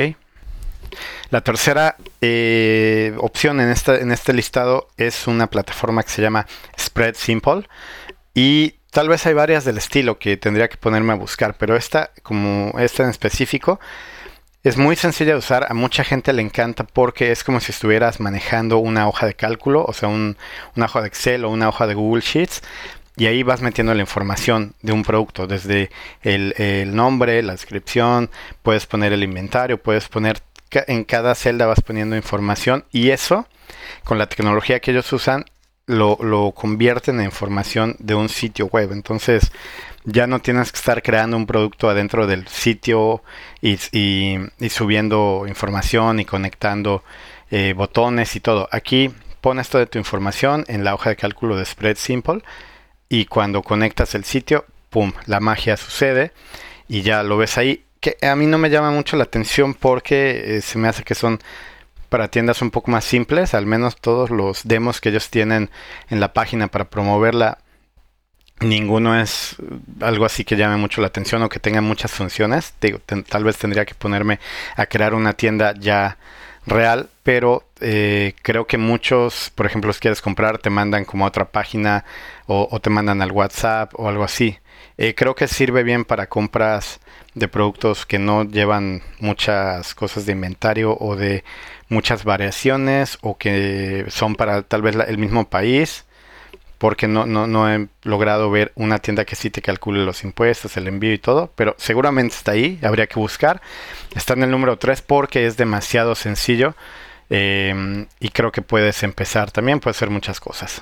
La 1.29 1.41
tercera 1.41 1.95
eh, 2.21 3.13
opción 3.17 3.59
en, 3.59 3.73
en 3.87 4.11
este 4.11 4.33
listado 4.33 4.87
es 4.97 5.27
una 5.27 5.47
plataforma 5.47 6.03
que 6.03 6.09
se 6.09 6.21
llama 6.21 6.45
Spread 6.79 7.15
Simple. 7.15 7.67
Y 8.33 8.75
tal 8.91 9.09
vez 9.09 9.25
hay 9.25 9.33
varias 9.33 9.65
del 9.65 9.77
estilo 9.77 10.19
que 10.19 10.37
tendría 10.37 10.69
que 10.69 10.77
ponerme 10.77 11.13
a 11.13 11.15
buscar, 11.17 11.57
pero 11.57 11.75
esta, 11.75 12.11
como 12.23 12.73
esta 12.79 13.03
en 13.03 13.09
específico, 13.09 13.79
es 14.63 14.77
muy 14.77 14.95
sencilla 14.95 15.33
de 15.33 15.37
usar, 15.37 15.67
a 15.69 15.73
mucha 15.73 16.03
gente 16.03 16.33
le 16.33 16.41
encanta 16.41 16.85
porque 16.85 17.31
es 17.31 17.43
como 17.43 17.59
si 17.59 17.71
estuvieras 17.71 18.19
manejando 18.19 18.79
una 18.79 19.07
hoja 19.07 19.27
de 19.27 19.35
cálculo, 19.35 19.85
o 19.87 19.93
sea, 19.93 20.09
un, 20.09 20.37
una 20.75 20.87
hoja 20.87 21.01
de 21.01 21.07
Excel 21.07 21.45
o 21.45 21.49
una 21.49 21.69
hoja 21.69 21.85
de 21.85 21.93
Google 21.93 22.21
Sheets, 22.21 22.63
y 23.17 23.27
ahí 23.27 23.43
vas 23.43 23.61
metiendo 23.61 23.93
la 23.93 24.01
información 24.01 24.73
de 24.81 24.91
un 24.91 25.03
producto, 25.03 25.47
desde 25.47 25.89
el, 26.23 26.95
nombre, 26.95 27.41
la 27.43 27.53
descripción, 27.53 28.29
puedes 28.63 28.85
poner 28.85 29.13
el 29.13 29.23
inventario, 29.23 29.81
puedes 29.81 30.07
poner, 30.07 30.41
en 30.71 31.03
cada 31.03 31.35
celda 31.35 31.65
vas 31.65 31.81
poniendo 31.81 32.15
información, 32.15 32.85
y 32.91 33.11
eso, 33.11 33.47
con 34.03 34.17
la 34.17 34.27
tecnología 34.27 34.79
que 34.79 34.91
ellos 34.91 35.11
usan, 35.13 35.45
lo, 35.87 36.17
lo 36.21 36.51
convierten 36.51 37.19
en 37.19 37.25
información 37.25 37.95
de 37.99 38.15
un 38.15 38.27
sitio 38.27 38.65
web. 38.65 38.91
Entonces, 38.91 39.51
ya 40.05 40.27
no 40.27 40.39
tienes 40.39 40.71
que 40.71 40.77
estar 40.77 41.01
creando 41.01 41.35
un 41.35 41.45
producto 41.45 41.89
adentro 41.89 42.27
del 42.27 42.47
sitio 42.47 43.23
y, 43.61 43.77
subiendo 44.69 45.45
información 45.47 46.19
y 46.19 46.25
conectando 46.25 47.03
eh, 47.51 47.73
botones 47.75 48.35
y 48.35 48.39
todo. 48.39 48.69
Aquí 48.71 49.11
pones 49.41 49.69
toda 49.69 49.85
tu 49.87 49.97
información 49.97 50.63
en 50.67 50.83
la 50.83 50.93
hoja 50.93 51.09
de 51.09 51.15
cálculo 51.15 51.57
de 51.57 51.65
Spread 51.65 51.97
Simple 51.97 52.41
y 53.15 53.23
cuando 53.27 53.63
conectas 53.63 54.13
el 54.13 54.25
sitio, 54.25 54.65
¡pum!, 54.89 55.13
la 55.25 55.39
magia 55.39 55.77
sucede 55.77 56.33
y 56.89 57.01
ya 57.01 57.23
lo 57.23 57.37
ves 57.37 57.57
ahí. 57.57 57.85
Que 58.01 58.17
a 58.21 58.35
mí 58.35 58.45
no 58.45 58.57
me 58.57 58.69
llama 58.69 58.91
mucho 58.91 59.15
la 59.15 59.23
atención 59.23 59.73
porque 59.73 60.57
eh, 60.57 60.61
se 60.61 60.77
me 60.77 60.89
hace 60.89 61.03
que 61.05 61.15
son 61.15 61.39
para 62.09 62.27
tiendas 62.27 62.61
un 62.61 62.71
poco 62.71 62.91
más 62.91 63.05
simples, 63.05 63.53
al 63.53 63.65
menos 63.67 63.95
todos 63.95 64.31
los 64.31 64.67
demos 64.67 64.99
que 64.99 65.09
ellos 65.09 65.29
tienen 65.29 65.69
en 66.09 66.19
la 66.19 66.33
página 66.33 66.67
para 66.67 66.89
promoverla 66.89 67.59
ninguno 68.59 69.19
es 69.19 69.57
algo 70.01 70.25
así 70.25 70.43
que 70.45 70.55
llame 70.55 70.77
mucho 70.77 71.01
la 71.01 71.07
atención 71.07 71.41
o 71.43 71.49
que 71.49 71.59
tenga 71.59 71.81
muchas 71.81 72.11
funciones. 72.11 72.73
tal 73.27 73.43
vez 73.43 73.57
tendría 73.57 73.85
que 73.85 73.95
ponerme 73.95 74.39
a 74.75 74.85
crear 74.87 75.13
una 75.13 75.33
tienda 75.33 75.73
ya 75.77 76.17
real, 76.67 77.09
pero 77.23 77.63
eh, 77.81 78.33
creo 78.41 78.67
que 78.67 78.77
muchos, 78.77 79.51
por 79.55 79.65
ejemplo, 79.65 79.91
si 79.93 79.99
quieres 79.99 80.21
comprar, 80.21 80.57
te 80.57 80.69
mandan 80.69 81.05
como 81.05 81.25
a 81.25 81.29
otra 81.29 81.45
página 81.45 82.05
o, 82.47 82.79
te 82.79 82.89
mandan 82.89 83.21
al 83.21 83.31
WhatsApp 83.31 83.91
o 83.95 84.07
algo 84.07 84.23
así. 84.23 84.57
Eh, 84.97 85.13
creo 85.15 85.35
que 85.35 85.47
sirve 85.47 85.83
bien 85.83 86.05
para 86.05 86.27
compras 86.27 86.99
de 87.33 87.47
productos 87.47 88.05
que 88.05 88.17
no 88.17 88.43
llevan 88.43 89.01
muchas 89.19 89.93
cosas 89.93 90.25
de 90.25 90.31
inventario 90.31 90.97
o 90.97 91.15
de 91.15 91.43
muchas 91.89 92.23
variaciones 92.23 93.17
o 93.21 93.37
que 93.37 94.05
son 94.07 94.35
para 94.35 94.63
tal 94.63 94.81
vez 94.81 94.95
el 95.07 95.17
mismo 95.17 95.49
país 95.49 96.05
porque 96.77 97.07
no, 97.07 97.25
no, 97.25 97.47
no 97.47 97.71
he 97.71 97.87
logrado 98.03 98.49
ver 98.51 98.71
una 98.75 98.99
tienda 98.99 99.25
que 99.25 99.35
sí 99.35 99.49
te 99.49 99.61
calcule 99.61 100.05
los 100.05 100.23
impuestos, 100.23 100.77
el 100.77 100.87
envío 100.87 101.13
y 101.13 101.17
todo, 101.17 101.51
pero 101.55 101.75
seguramente 101.77 102.35
está 102.35 102.51
ahí, 102.51 102.79
habría 102.83 103.07
que 103.07 103.19
buscar. 103.19 103.61
Está 104.15 104.33
en 104.33 104.43
el 104.43 104.51
número 104.51 104.77
3 104.77 105.01
porque 105.01 105.45
es 105.45 105.57
demasiado 105.57 106.15
sencillo 106.15 106.75
em, 107.29 108.07
y 108.19 108.29
creo 108.29 108.51
que 108.51 108.61
puedes 108.61 109.03
empezar 109.03 109.51
también, 109.51 109.79
puede 109.79 109.93
ser 109.93 110.09
muchas 110.09 110.39
cosas. 110.39 110.81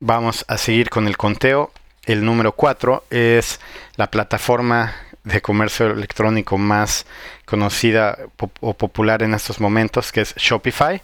Vamos 0.00 0.44
a 0.48 0.56
seguir 0.56 0.90
con 0.90 1.06
el 1.06 1.16
conteo. 1.16 1.72
El 2.04 2.24
número 2.24 2.52
4 2.52 3.04
es 3.10 3.60
la 3.96 4.10
plataforma 4.10 4.94
de 5.24 5.42
comercio 5.42 5.86
electrónico 5.86 6.56
más 6.56 7.06
conocida 7.44 8.16
o 8.60 8.74
popular 8.74 9.22
en 9.22 9.34
estos 9.34 9.60
momentos, 9.60 10.12
que 10.12 10.22
es 10.22 10.34
Shopify. 10.36 11.02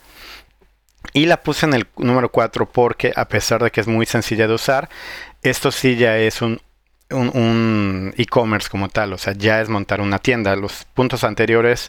Y 1.16 1.24
la 1.24 1.42
puse 1.42 1.64
en 1.64 1.72
el 1.72 1.86
número 1.96 2.28
4 2.30 2.66
porque 2.66 3.10
a 3.16 3.26
pesar 3.26 3.62
de 3.64 3.70
que 3.70 3.80
es 3.80 3.86
muy 3.86 4.04
sencilla 4.04 4.46
de 4.46 4.52
usar, 4.52 4.90
esto 5.40 5.72
sí 5.72 5.96
ya 5.96 6.18
es 6.18 6.42
un, 6.42 6.60
un, 7.10 8.12
e-commerce 8.18 8.68
como 8.68 8.90
tal, 8.90 9.14
o 9.14 9.18
sea, 9.18 9.32
ya 9.32 9.62
es 9.62 9.70
montar 9.70 10.02
una 10.02 10.18
tienda. 10.18 10.54
Los 10.56 10.84
puntos 10.92 11.24
anteriores 11.24 11.88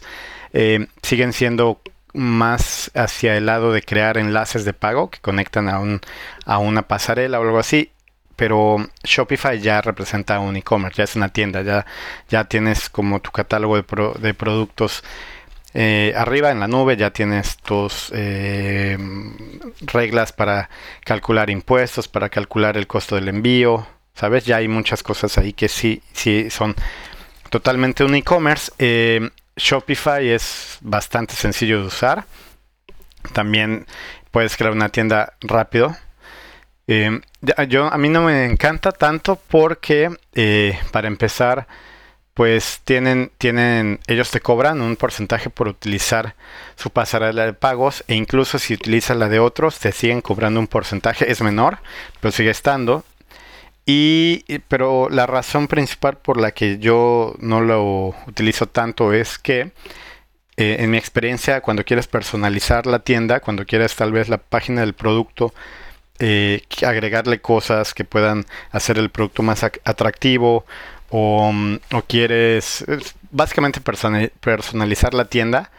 eh, 0.54 0.86
siguen 1.02 1.34
siendo 1.34 1.82
más 2.14 2.90
hacia 2.94 3.36
el 3.36 3.44
lado 3.44 3.70
de 3.70 3.82
crear 3.82 4.16
enlaces 4.16 4.64
de 4.64 4.72
pago 4.72 5.10
que 5.10 5.18
conectan 5.20 5.68
a, 5.68 5.78
un, 5.78 6.00
a 6.46 6.56
una 6.56 6.88
pasarela 6.88 7.38
o 7.38 7.42
algo 7.42 7.58
así, 7.58 7.92
pero 8.34 8.78
Shopify 9.04 9.60
ya 9.60 9.82
representa 9.82 10.40
un 10.40 10.56
e-commerce, 10.56 10.96
ya 10.96 11.04
es 11.04 11.16
una 11.16 11.28
tienda, 11.28 11.60
ya, 11.60 11.84
ya 12.30 12.44
tienes 12.44 12.88
como 12.88 13.20
tu 13.20 13.30
catálogo 13.30 13.76
de, 13.76 13.84
de 14.20 14.32
productos 14.32 15.04
eh, 15.80 16.12
arriba 16.16 16.50
en 16.50 16.58
la 16.58 16.66
nube 16.66 16.96
ya 16.96 17.12
tienes 17.12 17.56
tus 17.58 18.10
eh, 18.12 18.98
reglas 19.82 20.32
para 20.32 20.68
calcular 21.04 21.50
impuestos, 21.50 22.08
para 22.08 22.28
calcular 22.30 22.76
el 22.76 22.88
costo 22.88 23.14
del 23.14 23.28
envío, 23.28 23.86
¿sabes? 24.12 24.44
Ya 24.44 24.56
hay 24.56 24.66
muchas 24.66 25.04
cosas 25.04 25.38
ahí 25.38 25.52
que 25.52 25.68
sí, 25.68 26.02
sí 26.12 26.50
son 26.50 26.74
totalmente 27.48 28.02
un 28.02 28.16
e-commerce. 28.16 28.72
Eh, 28.80 29.30
Shopify 29.56 30.28
es 30.28 30.78
bastante 30.80 31.34
sencillo 31.34 31.82
de 31.82 31.86
usar. 31.86 32.24
También 33.32 33.86
puedes 34.32 34.56
crear 34.56 34.72
una 34.72 34.88
tienda 34.88 35.34
rápido. 35.42 35.96
yo, 37.68 37.86
a 37.86 37.98
mí 37.98 38.08
no 38.08 38.22
me 38.22 38.46
encanta 38.46 38.90
tanto 38.90 39.40
porque, 39.48 40.10
para 40.90 41.06
empezar, 41.06 41.68
pues 42.38 42.82
tienen, 42.84 43.32
tienen, 43.36 43.98
ellos 44.06 44.30
te 44.30 44.38
cobran 44.38 44.80
un 44.80 44.94
porcentaje 44.94 45.50
por 45.50 45.66
utilizar 45.66 46.36
su 46.76 46.90
pasarela 46.90 47.44
de 47.44 47.52
pagos 47.52 48.04
e 48.06 48.14
incluso 48.14 48.60
si 48.60 48.74
utilizas 48.74 49.16
la 49.16 49.28
de 49.28 49.40
otros 49.40 49.80
te 49.80 49.90
siguen 49.90 50.20
cobrando 50.20 50.60
un 50.60 50.68
porcentaje, 50.68 51.32
es 51.32 51.42
menor, 51.42 51.78
pero 52.20 52.30
sigue 52.30 52.50
estando. 52.50 53.02
Y, 53.86 54.44
pero 54.68 55.08
la 55.10 55.26
razón 55.26 55.66
principal 55.66 56.18
por 56.18 56.40
la 56.40 56.52
que 56.52 56.78
yo 56.78 57.34
no 57.40 57.60
lo 57.60 58.14
utilizo 58.28 58.68
tanto 58.68 59.12
es 59.12 59.36
que 59.36 59.72
eh, 60.56 60.76
en 60.78 60.92
mi 60.92 60.96
experiencia 60.96 61.60
cuando 61.60 61.84
quieres 61.84 62.06
personalizar 62.06 62.86
la 62.86 63.00
tienda, 63.00 63.40
cuando 63.40 63.66
quieres 63.66 63.96
tal 63.96 64.12
vez 64.12 64.28
la 64.28 64.38
página 64.38 64.82
del 64.82 64.94
producto, 64.94 65.52
eh, 66.20 66.62
agregarle 66.86 67.40
cosas 67.40 67.94
que 67.94 68.04
puedan 68.04 68.44
hacer 68.70 68.96
el 68.96 69.10
producto 69.10 69.42
más 69.42 69.64
atractivo 69.64 70.64
o, 71.10 71.52
quieres 72.06 72.84
básicamente 73.30 73.80
personalizar 73.80 75.14
la 75.14 75.26
tienda, 75.26 75.70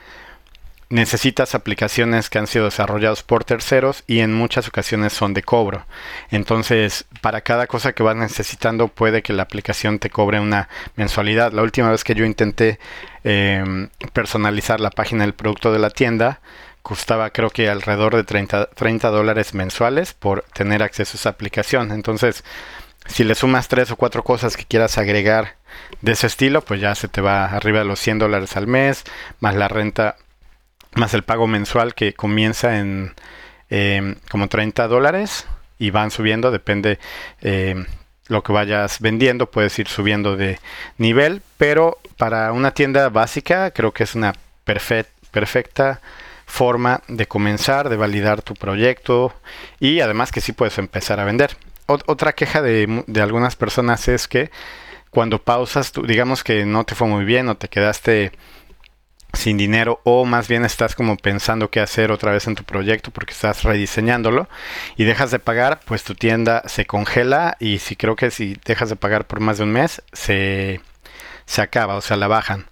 necesitas 0.90 1.54
aplicaciones 1.54 2.30
que 2.30 2.40
han 2.40 2.48
sido 2.48 2.66
desarrolladas 2.66 3.22
por 3.22 3.44
terceros 3.44 4.04
y 4.08 4.20
en 4.20 4.34
muchas 4.34 4.68
ocasiones 4.68 5.14
son 5.14 5.34
de 5.34 5.44
cobro. 5.44 5.86
Entonces, 6.32 7.06
para 7.22 7.42
cada 7.42 7.68
cosa 7.68 7.94
que 7.94 8.04
vas 8.04 8.16
necesitando 8.16 8.88
puede 8.88 9.22
que 9.22 9.34
la 9.34 9.44
aplicación 9.44 10.00
te 10.00 10.10
cobre 10.10 10.40
una 10.40 10.68
mensualidad. 10.96 11.54
La 11.54 11.62
última 11.62 11.92
vez 11.92 12.04
que 12.04 12.16
yo 12.16 12.26
intenté 12.26 12.80
em, 13.24 13.90
personalizar 14.14 14.80
la 14.80 14.90
página 14.90 15.24
del 15.24 15.34
producto 15.34 15.72
de 15.72 15.80
la 15.80 15.92
tienda, 15.92 16.42
costaba 16.82 17.30
creo 17.30 17.52
que 17.52 17.70
alrededor 17.70 18.16
de 18.16 18.24
30, 18.24 18.72
30 18.72 19.10
dólares 19.10 19.54
mensuales 19.54 20.14
por 20.14 20.44
tener 20.54 20.82
acceso 20.82 21.16
a 21.16 21.20
esa 21.20 21.30
aplicación. 21.30 21.92
Entonces, 21.92 22.44
si 23.10 23.24
le 23.24 23.36
sumas 23.36 23.68
tres 23.68 23.92
o 23.92 23.96
cuatro 23.96 24.24
cosas 24.24 24.56
que 24.56 24.66
quieras 24.66 24.98
agregar 24.98 25.56
de 26.02 26.14
ese 26.14 26.28
estilo, 26.28 26.62
pues 26.62 26.80
ya 26.80 26.96
se 26.96 27.08
te 27.08 27.22
va 27.22 27.46
arriba 27.46 27.80
de 27.80 27.86
los 27.86 28.00
100 28.00 28.20
dólares 28.20 28.56
al 28.56 28.68
mes, 28.68 29.04
más 29.40 29.56
la 29.56 29.68
renta, 29.68 30.16
más 30.96 31.14
el 31.14 31.24
pago 31.24 31.48
mensual 31.48 31.96
que 31.96 32.14
comienza 32.14 32.78
en 32.78 33.14
em, 33.70 34.16
como 34.30 34.48
30 34.48 34.88
dólares 34.88 35.48
y 35.80 35.90
van 35.90 36.12
subiendo, 36.12 36.52
depende 36.52 37.00
eh, 37.42 37.86
lo 38.28 38.44
que 38.44 38.54
vayas 38.54 39.00
vendiendo, 39.00 39.50
puedes 39.50 39.78
ir 39.80 39.88
subiendo 39.88 40.38
de 40.38 40.60
nivel, 40.98 41.42
pero 41.58 41.98
para 42.18 42.52
una 42.52 42.72
tienda 42.72 43.10
básica 43.10 43.72
creo 43.72 43.92
que 43.92 44.04
es 44.04 44.14
una 44.14 44.34
perfecta 44.64 46.00
forma 46.46 47.02
de 47.08 47.28
comenzar, 47.28 47.90
de 47.90 47.98
validar 47.98 48.42
tu 48.42 48.54
proyecto 48.54 49.34
y 49.80 50.00
además 50.00 50.32
que 50.32 50.42
sí 50.42 50.52
puedes 50.52 50.78
empezar 50.78 51.20
a 51.20 51.24
vender 51.24 51.56
otra 51.90 52.34
queja 52.34 52.62
de, 52.62 53.04
algunas 53.22 53.56
personas 53.56 54.08
es 54.08 54.28
que 54.28 54.52
cuando 55.10 55.42
pausas, 55.42 55.92
digamos 56.06 56.44
que 56.44 56.66
no 56.66 56.84
te 56.84 56.96
fue 56.96 57.08
muy 57.08 57.26
bien 57.26 57.50
o 57.50 57.58
te 57.58 57.68
quedaste 57.68 58.32
sin 59.34 59.58
dinero 59.58 60.02
o 60.04 60.26
más 60.26 60.48
bien 60.48 60.66
estás 60.66 60.96
como 60.96 61.16
pensando 61.16 61.70
qué 61.70 61.80
hacer 61.80 62.12
otra 62.12 62.32
vez 62.32 62.48
en 62.48 62.56
tu 62.56 62.64
proyecto 62.64 63.12
porque 63.12 63.34
estás 63.34 63.64
rediseñándolo 63.64 64.50
y 64.98 65.04
dejas 65.04 65.32
de 65.32 65.40
pagar, 65.40 65.82
pues 65.86 66.04
tu 66.04 66.16
tienda 66.16 66.64
se 66.66 66.86
congela 66.86 67.56
y 67.60 67.80
si 67.80 67.96
creo 67.96 68.16
que 68.16 68.32
si 68.32 68.58
dejas 68.66 68.90
de 68.90 68.96
pagar 68.96 69.26
por 69.26 69.40
más 69.40 69.58
de 69.58 69.66
un 69.66 69.72
mes 69.72 70.02
se, 70.14 70.82
se 71.46 71.62
acaba, 71.62 71.96
o 71.96 72.02
sea, 72.02 72.18
la 72.18 72.28
bajan. 72.28 72.68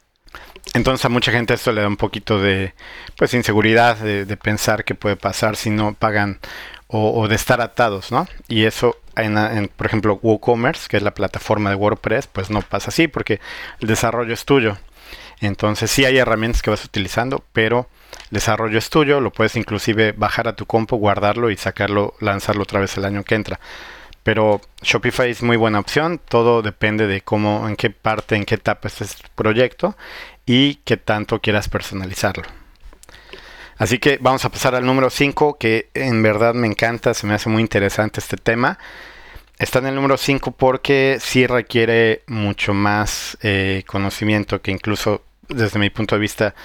Entonces 0.74 1.05
a 1.05 1.09
mucha 1.09 1.31
gente 1.31 1.53
esto 1.53 1.71
le 1.71 1.81
da 1.81 1.88
un 1.88 1.97
poquito 1.97 2.39
de 2.41 2.74
pues 3.17 3.33
inseguridad 3.33 3.97
de, 3.97 4.38
pensar 4.38 4.83
qué 4.83 4.95
puede 4.95 5.15
pasar 5.15 5.55
si 5.55 5.69
no 5.69 5.93
pagan 5.93 6.39
o, 6.88 7.27
de 7.27 7.36
estar 7.36 7.62
atados, 7.62 8.12
¿no? 8.12 8.27
Y 8.47 8.65
eso, 8.65 8.95
en, 9.24 9.69
por 9.75 9.88
ejemplo, 9.88 10.19
WooCommerce, 10.21 10.88
que 10.89 10.97
es 10.97 11.03
la 11.03 11.13
plataforma 11.13 11.69
de 11.69 11.75
WordPress, 11.75 12.27
pues 12.27 12.50
no 12.50 12.62
pasa 12.62 12.89
así 12.89 13.07
porque 13.07 13.39
el 13.79 13.88
desarrollo 13.88 14.33
es 14.33 14.45
tuyo. 14.45 14.77
Entonces 15.39 15.91
sí 15.91 16.05
hay 16.05 16.17
herramientas 16.17 16.62
que 16.62 16.69
vas 16.69 16.83
utilizando, 16.83 17.43
pero 17.53 17.88
el 18.24 18.27
desarrollo 18.31 18.77
es 18.77 18.89
tuyo, 18.89 19.21
lo 19.21 19.31
puedes 19.31 19.55
inclusive 19.55 20.13
bajar 20.13 20.47
a 20.47 20.55
tu 20.55 20.65
compu, 20.65 20.97
guardarlo 20.97 21.51
y 21.51 21.57
sacarlo, 21.57 22.15
lanzarlo 22.19 22.63
otra 22.63 22.79
vez 22.79 22.97
el 22.97 23.05
año 23.05 23.24
que 23.24 23.36
entra. 23.36 23.59
Pero 24.24 24.62
Shopify 24.81 25.29
es 25.29 25.43
muy 25.43 25.55
buena 25.55 25.79
opción, 25.79 26.19
todo 26.19 26.62
depende 26.62 27.07
de 27.07 27.21
cómo, 27.21 27.67
en 27.67 27.75
qué 27.75 27.89
parte, 27.91 28.36
en 28.36 28.45
qué 28.45 28.55
etapa 28.55 28.88
estés 28.88 29.15
tu 29.15 29.29
proyecto 29.36 29.95
y 30.45 30.75
qué 30.83 30.97
tanto 30.97 31.39
quieras 31.39 31.69
personalizarlo. 31.69 32.43
Así 33.77 34.00
que 34.00 34.17
vamos 34.19 34.43
a 34.43 34.50
pasar 34.50 34.75
al 34.75 34.86
número 34.86 35.10
5, 35.10 35.57
que 35.60 35.89
en 35.93 36.24
verdad 36.24 36.53
me 36.53 36.67
encanta, 36.67 37.13
se 37.13 37.27
me 37.27 37.36
hace 37.36 37.50
muy 37.50 37.62
interesante 37.62 38.19
este 38.19 38.38
tema. 38.38 38.79
Está 39.60 39.79
en 39.79 39.88
el 39.88 39.96
número 39.96 40.17
5 40.17 40.51
porque 40.51 41.17
sí 41.19 41.48
requiere 41.48 42.24
mucho 42.27 42.74
más 42.74 43.38
eh, 43.41 43.84
conocimiento 43.88 44.62
que 44.62 44.72
incluso 44.72 45.24
desde 45.48 45.79
mi 45.79 45.89
punto 45.89 46.15
de 46.15 46.22
vista 46.22 46.55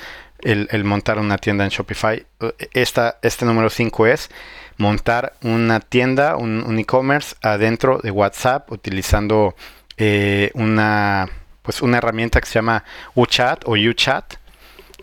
el, 0.43 0.85
montar 0.85 1.19
una 1.19 1.39
tienda 1.39 1.65
en 1.65 1.71
Shopify. 1.71 2.27
Esta, 2.73 3.19
este 3.23 3.45
número 3.45 3.71
5 3.71 4.07
es 4.07 4.31
montar 4.77 5.35
una 5.43 5.81
tienda, 5.81 6.37
un, 6.37 6.79
e-commerce 6.79 7.37
adentro 7.43 8.01
de 8.03 8.11
WhatsApp 8.11 8.71
utilizando 8.73 9.55
eh, 9.97 10.51
una, 10.55 11.29
pues 11.63 11.81
una 11.81 11.99
herramienta 11.99 12.41
que 12.41 12.47
se 12.47 12.55
llama 12.55 12.85
UChat 13.15 13.63
o 13.67 13.73
UChat 13.73 14.35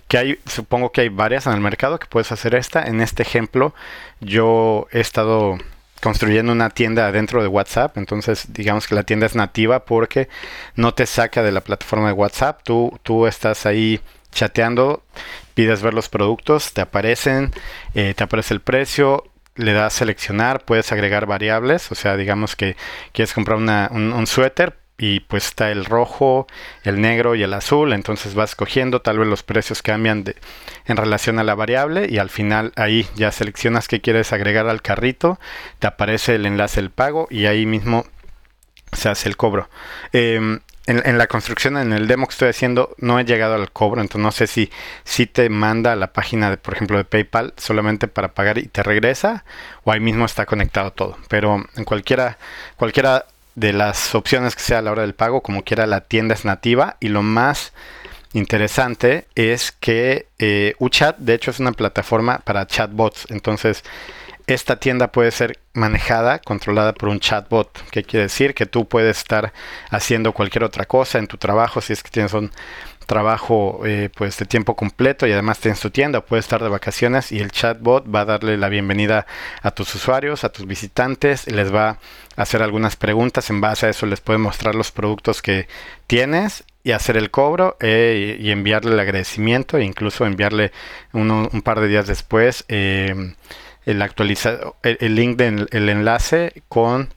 que 0.10 0.18
hay, 0.18 0.39
supongo 0.48 0.92
que 0.92 1.01
hay 1.01 1.10
varias 1.10 1.46
en 1.46 1.54
el 1.54 1.62
mercado 1.62 2.00
que 2.00 2.08
puedes 2.08 2.32
hacer 2.34 2.56
esta. 2.56 2.84
En 2.84 3.00
este 3.00 3.22
ejemplo, 3.22 3.74
yo 4.20 4.88
he 4.92 5.00
estado 5.00 5.58
construyendo 6.01 6.51
una 6.51 6.72
tienda 6.72 7.12
dentro 7.12 7.42
de 7.42 7.48
WhatsApp, 7.48 7.98
entonces 7.98 8.51
digamos 8.51 8.88
que 8.88 8.96
la 8.96 9.04
tienda 9.04 9.28
es 9.28 9.36
nativa 9.36 9.86
porque 9.86 10.28
no 10.75 10.94
te 10.94 11.06
saca 11.06 11.44
de 11.44 11.51
la 11.51 11.62
plataforma 11.62 12.08
de 12.08 12.13
WhatsApp, 12.13 12.62
tú, 12.63 13.00
tú 13.04 13.28
estás 13.28 13.66
ahí 13.66 14.01
chateando, 14.32 15.04
pides 15.54 15.82
ver 15.84 15.94
los 15.94 16.10
productos, 16.10 16.74
te 16.74 16.82
aparecen, 16.82 17.51
eh, 17.94 18.13
te 18.16 18.24
aparece 18.24 18.54
el 18.56 18.62
precio, 18.62 19.25
le 19.56 19.74
das 19.74 19.94
seleccionar, 19.94 20.63
puedes 20.66 20.92
agregar 20.92 21.28
variables, 21.28 21.92
o 21.92 21.96
sea, 21.96 22.18
digamos 22.18 22.56
que 22.56 22.78
quieres 23.12 23.34
comprar 23.34 23.58
un, 23.58 24.13
un 24.13 24.28
suéter, 24.28 24.78
y 25.00 25.22
pues 25.22 25.46
está 25.48 25.72
el 25.72 25.86
rojo, 25.86 26.46
el 26.84 27.01
negro 27.01 27.34
y 27.34 27.41
el 27.41 27.53
azul, 27.53 27.94
entonces 27.94 28.36
vas 28.36 28.51
escogiendo, 28.51 29.01
tal 29.01 29.18
vez 29.18 29.27
los 29.27 29.44
precios 29.44 29.82
cambian 29.82 30.25
de, 30.25 30.36
en 30.86 30.98
relación 30.98 31.39
a 31.39 31.44
la 31.44 31.56
variable 31.56 32.08
y 32.10 32.18
al 32.18 32.29
final 32.29 32.74
ahí 32.75 33.08
ya 33.15 33.32
seleccionas 33.32 33.88
qué 33.88 34.01
quieres 34.01 34.34
agregar 34.34 34.68
al 34.68 34.82
carrito, 34.82 35.39
te 35.79 35.88
aparece 35.88 36.36
el 36.36 36.46
enlace 36.46 36.82
del 36.82 36.91
pago 36.91 37.27
y 37.32 37.46
ahí 37.46 37.65
mismo 37.65 38.06
se 38.91 39.08
hace 39.08 39.29
el 39.29 39.38
cobro. 39.38 39.70
Em, 40.12 40.60
en, 40.86 41.18
la 41.20 41.27
construcción, 41.27 41.77
en 41.77 41.94
el 41.94 42.08
demo 42.08 42.25
que 42.25 42.32
estoy 42.32 42.50
haciendo, 42.50 42.96
no 42.98 43.20
he 43.20 43.24
llegado 43.24 43.53
al 43.53 43.72
cobro, 43.72 44.01
entonces 44.01 44.24
no 44.24 44.32
sé 44.32 44.48
si, 44.48 44.72
si 45.03 45.27
te 45.27 45.48
manda 45.50 45.94
a 45.94 45.96
la 45.96 46.13
página, 46.13 46.50
de, 46.50 46.58
por 46.58 46.74
ejemplo, 46.74 46.98
de 46.98 47.06
PayPal 47.06 47.53
solamente 47.58 48.08
para 48.08 48.34
pagar 48.34 48.58
y 48.58 48.65
te 48.65 48.82
regresa, 48.82 49.46
o 49.84 49.91
ahí 49.91 50.00
mismo 50.00 50.25
está 50.25 50.48
conectado 50.48 50.91
todo. 50.91 51.18
Pero 51.29 51.63
en 51.75 51.84
cualquiera, 51.86 52.39
cualquiera 52.75 53.25
de 53.60 53.74
las 53.74 54.16
opciones 54.16 54.56
que 54.56 54.63
sea 54.63 54.80
a 54.80 54.82
la 54.82 54.92
hora 54.92 55.01
del 55.01 55.16
pago, 55.16 55.42
como 55.42 55.63
quiera 55.63 55.86
la 55.86 56.01
tienda 56.01 56.34
es 56.34 56.46
nativa 56.46 56.96
y 57.00 57.10
lo 57.10 57.24
más 57.24 57.74
interesante 58.32 59.28
es 59.36 59.72
que 59.72 60.28
eh, 60.38 60.75
UChat 60.80 61.18
de 61.18 61.34
hecho 61.34 61.51
es 61.51 61.60
una 61.60 61.74
plataforma 61.74 62.39
para 62.39 62.68
chatbots, 62.68 63.25
entonces 63.30 63.84
esta 64.48 64.78
tienda 64.78 65.12
puede 65.12 65.32
ser 65.32 65.60
manejada, 65.74 66.39
controlada 66.39 66.94
por 66.94 67.10
un 67.10 67.20
chatbot. 67.20 67.70
¿Qué 67.92 68.04
quiere 68.04 68.24
decir? 68.24 68.56
Que 68.56 68.66
tú 68.66 68.88
puedes 68.88 69.18
estar 69.18 69.54
haciendo 69.92 70.34
cualquier 70.34 70.63
otra 70.63 70.86
cosa 70.86 71.20
en 71.20 71.28
tu 71.28 71.38
trabajo, 71.38 71.82
si 71.82 71.94
es 71.94 72.01
que 72.01 72.10
tienes 72.10 72.34
un 72.34 72.51
trabajo 73.10 73.82
eh, 73.86 74.10
pues 74.16 74.38
de 74.38 74.46
tiempo 74.46 74.75
completo 74.75 75.25
y 75.25 75.32
además 75.32 75.58
tienes 75.60 75.80
tu 75.80 75.89
tienda, 75.89 76.22
puedes 76.22 76.46
estar 76.46 76.62
de 76.62 76.70
vacaciones 76.70 77.32
y 77.32 77.39
el 77.39 77.51
chatbot 77.51 78.06
va 78.13 78.22
a 78.22 78.25
darle 78.25 78.56
la 78.56 78.70
bienvenida 78.70 79.25
a 79.63 79.72
tus 79.72 79.96
usuarios, 79.96 80.44
a 80.44 80.50
tus 80.50 80.68
visitantes, 80.68 81.48
les 81.51 81.74
va 81.74 81.89
a 81.89 81.98
hacer 82.36 82.62
algunas 82.62 82.96
preguntas, 82.96 83.50
en 83.50 83.62
base 83.62 83.88
a 83.88 83.89
eso 83.89 84.06
les 84.06 84.22
puede 84.22 84.38
mostrar 84.38 84.75
los 84.75 84.92
productos 84.92 85.42
que 85.42 85.68
tienes 86.06 86.63
y 86.84 86.92
hacer 86.92 87.18
el 87.18 87.32
cobro 87.32 87.78
eh, 87.80 88.38
y 88.39 88.51
enviarle 88.51 88.94
el 88.94 89.00
agradecimiento 89.00 89.80
e 89.80 89.84
incluso 89.84 90.28
enviarle 90.28 90.72
un 91.12 91.62
par 91.63 91.80
de 91.80 91.88
días 91.88 92.06
después 92.06 92.63
eh, 92.68 93.34
el 93.88 94.01
actualizado 94.04 94.75
el, 94.84 95.16
link 95.16 95.36
del 95.36 95.89
enlace 95.89 96.62
con 96.70 97.10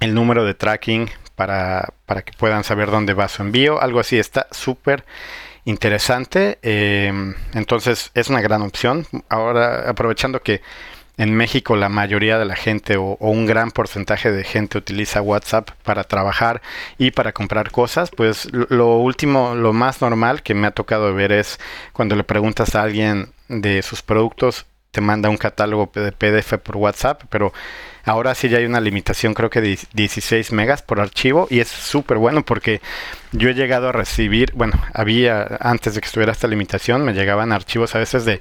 el 0.00 0.14
número 0.14 0.44
de 0.44 0.54
tracking 0.54 1.08
para, 1.40 1.94
para 2.04 2.20
que 2.20 2.34
puedan 2.34 2.64
saber 2.64 2.90
dónde 2.90 3.14
va 3.14 3.26
su 3.26 3.40
envío. 3.40 3.80
Algo 3.80 3.98
así 3.98 4.18
está 4.18 4.46
súper 4.50 5.06
interesante. 5.64 6.58
Em, 6.60 7.34
entonces 7.54 8.10
es 8.12 8.28
una 8.28 8.42
gran 8.42 8.60
opción. 8.60 9.06
Ahora, 9.30 9.88
aprovechando 9.88 10.42
que 10.42 10.60
en 11.16 11.34
México 11.34 11.76
la 11.76 11.88
mayoría 11.88 12.38
de 12.38 12.44
la 12.44 12.56
gente 12.56 12.98
o, 12.98 13.16
un 13.20 13.46
gran 13.46 13.70
porcentaje 13.70 14.30
de 14.30 14.44
gente 14.44 14.76
utiliza 14.76 15.22
WhatsApp 15.22 15.70
para 15.82 16.04
trabajar 16.04 16.60
y 16.98 17.12
para 17.12 17.32
comprar 17.32 17.70
cosas, 17.70 18.10
pues 18.14 18.46
lo 18.52 18.98
último, 18.98 19.54
lo 19.54 19.72
más 19.72 20.02
normal 20.02 20.42
que 20.42 20.52
me 20.52 20.66
ha 20.66 20.72
tocado 20.72 21.14
ver 21.14 21.32
es 21.32 21.58
cuando 21.94 22.16
le 22.16 22.24
preguntas 22.24 22.74
a 22.74 22.82
alguien 22.82 23.32
de 23.48 23.80
sus 23.80 24.02
productos, 24.02 24.66
te 24.90 25.00
manda 25.00 25.28
un 25.28 25.36
catálogo 25.36 25.90
de 25.94 26.12
PDF 26.12 26.54
por 26.58 26.76
WhatsApp, 26.76 27.22
pero 27.30 27.52
ahora 28.04 28.34
sí 28.34 28.48
ya 28.48 28.58
hay 28.58 28.64
una 28.64 28.80
limitación, 28.80 29.34
creo 29.34 29.50
que 29.50 29.60
de 29.60 29.78
16 29.92 30.52
megas 30.52 30.82
por 30.82 31.00
archivo 31.00 31.46
y 31.50 31.60
es 31.60 31.68
súper 31.68 32.18
bueno 32.18 32.44
porque 32.44 32.80
yo 33.32 33.48
he 33.50 33.54
llegado 33.54 33.88
a 33.88 33.92
recibir, 33.92 34.52
bueno, 34.54 34.74
había 34.92 35.58
antes 35.60 35.94
de 35.94 36.00
que 36.00 36.06
estuviera 36.06 36.32
esta 36.32 36.48
limitación, 36.48 37.04
me 37.04 37.12
llegaban 37.12 37.52
archivos 37.52 37.94
a 37.94 37.98
veces 37.98 38.24
de 38.24 38.40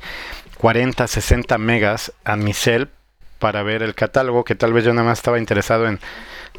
40, 0.58 1.08
60 1.08 1.58
megas 1.58 2.14
a 2.24 2.36
mi 2.36 2.54
cel 2.54 2.90
para 3.38 3.64
ver 3.64 3.84
el 3.84 3.96
catálogo, 3.96 4.44
que 4.44 4.56
tal 4.56 4.74
vez 4.74 4.84
yo 4.84 4.94
nada 4.94 5.08
más 5.08 5.20
estaba 5.20 5.40
interesado 5.40 5.88
en 5.88 6.00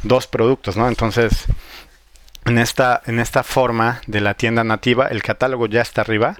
dos 0.03 0.27
productos, 0.27 0.77
¿no? 0.77 0.89
Entonces, 0.89 1.45
en 2.47 2.59
esta, 2.59 3.03
en 3.07 3.21
esta 3.21 3.43
forma 3.43 4.01
de 4.07 4.23
la 4.23 4.35
tienda 4.35 4.65
nativa, 4.65 5.09
el 5.09 5.23
catálogo 5.23 5.67
ya 5.67 5.83
está 5.83 6.01
arriba 6.01 6.37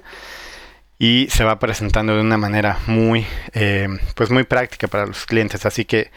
y 1.01 1.27
se 1.31 1.43
va 1.43 1.57
presentando 1.57 2.13
de 2.13 2.21
una 2.21 2.37
manera 2.37 2.77
muy, 2.85 3.25
eh, 3.53 3.89
pues 4.13 4.29
muy 4.29 4.43
práctica 4.43 4.87
para 4.87 5.07
los 5.07 5.25
clientes. 5.25 5.65
Así 5.65 5.83
que 5.83 6.11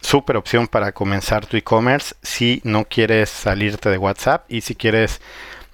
súper 0.00 0.38
opción 0.38 0.66
para 0.66 0.92
comenzar 0.92 1.44
tu 1.44 1.58
e-commerce 1.58 2.14
si 2.22 2.62
no 2.64 2.86
quieres 2.86 3.28
salirte 3.28 3.90
de 3.90 3.98
WhatsApp 3.98 4.50
y 4.50 4.62
si 4.62 4.74
quieres 4.74 5.20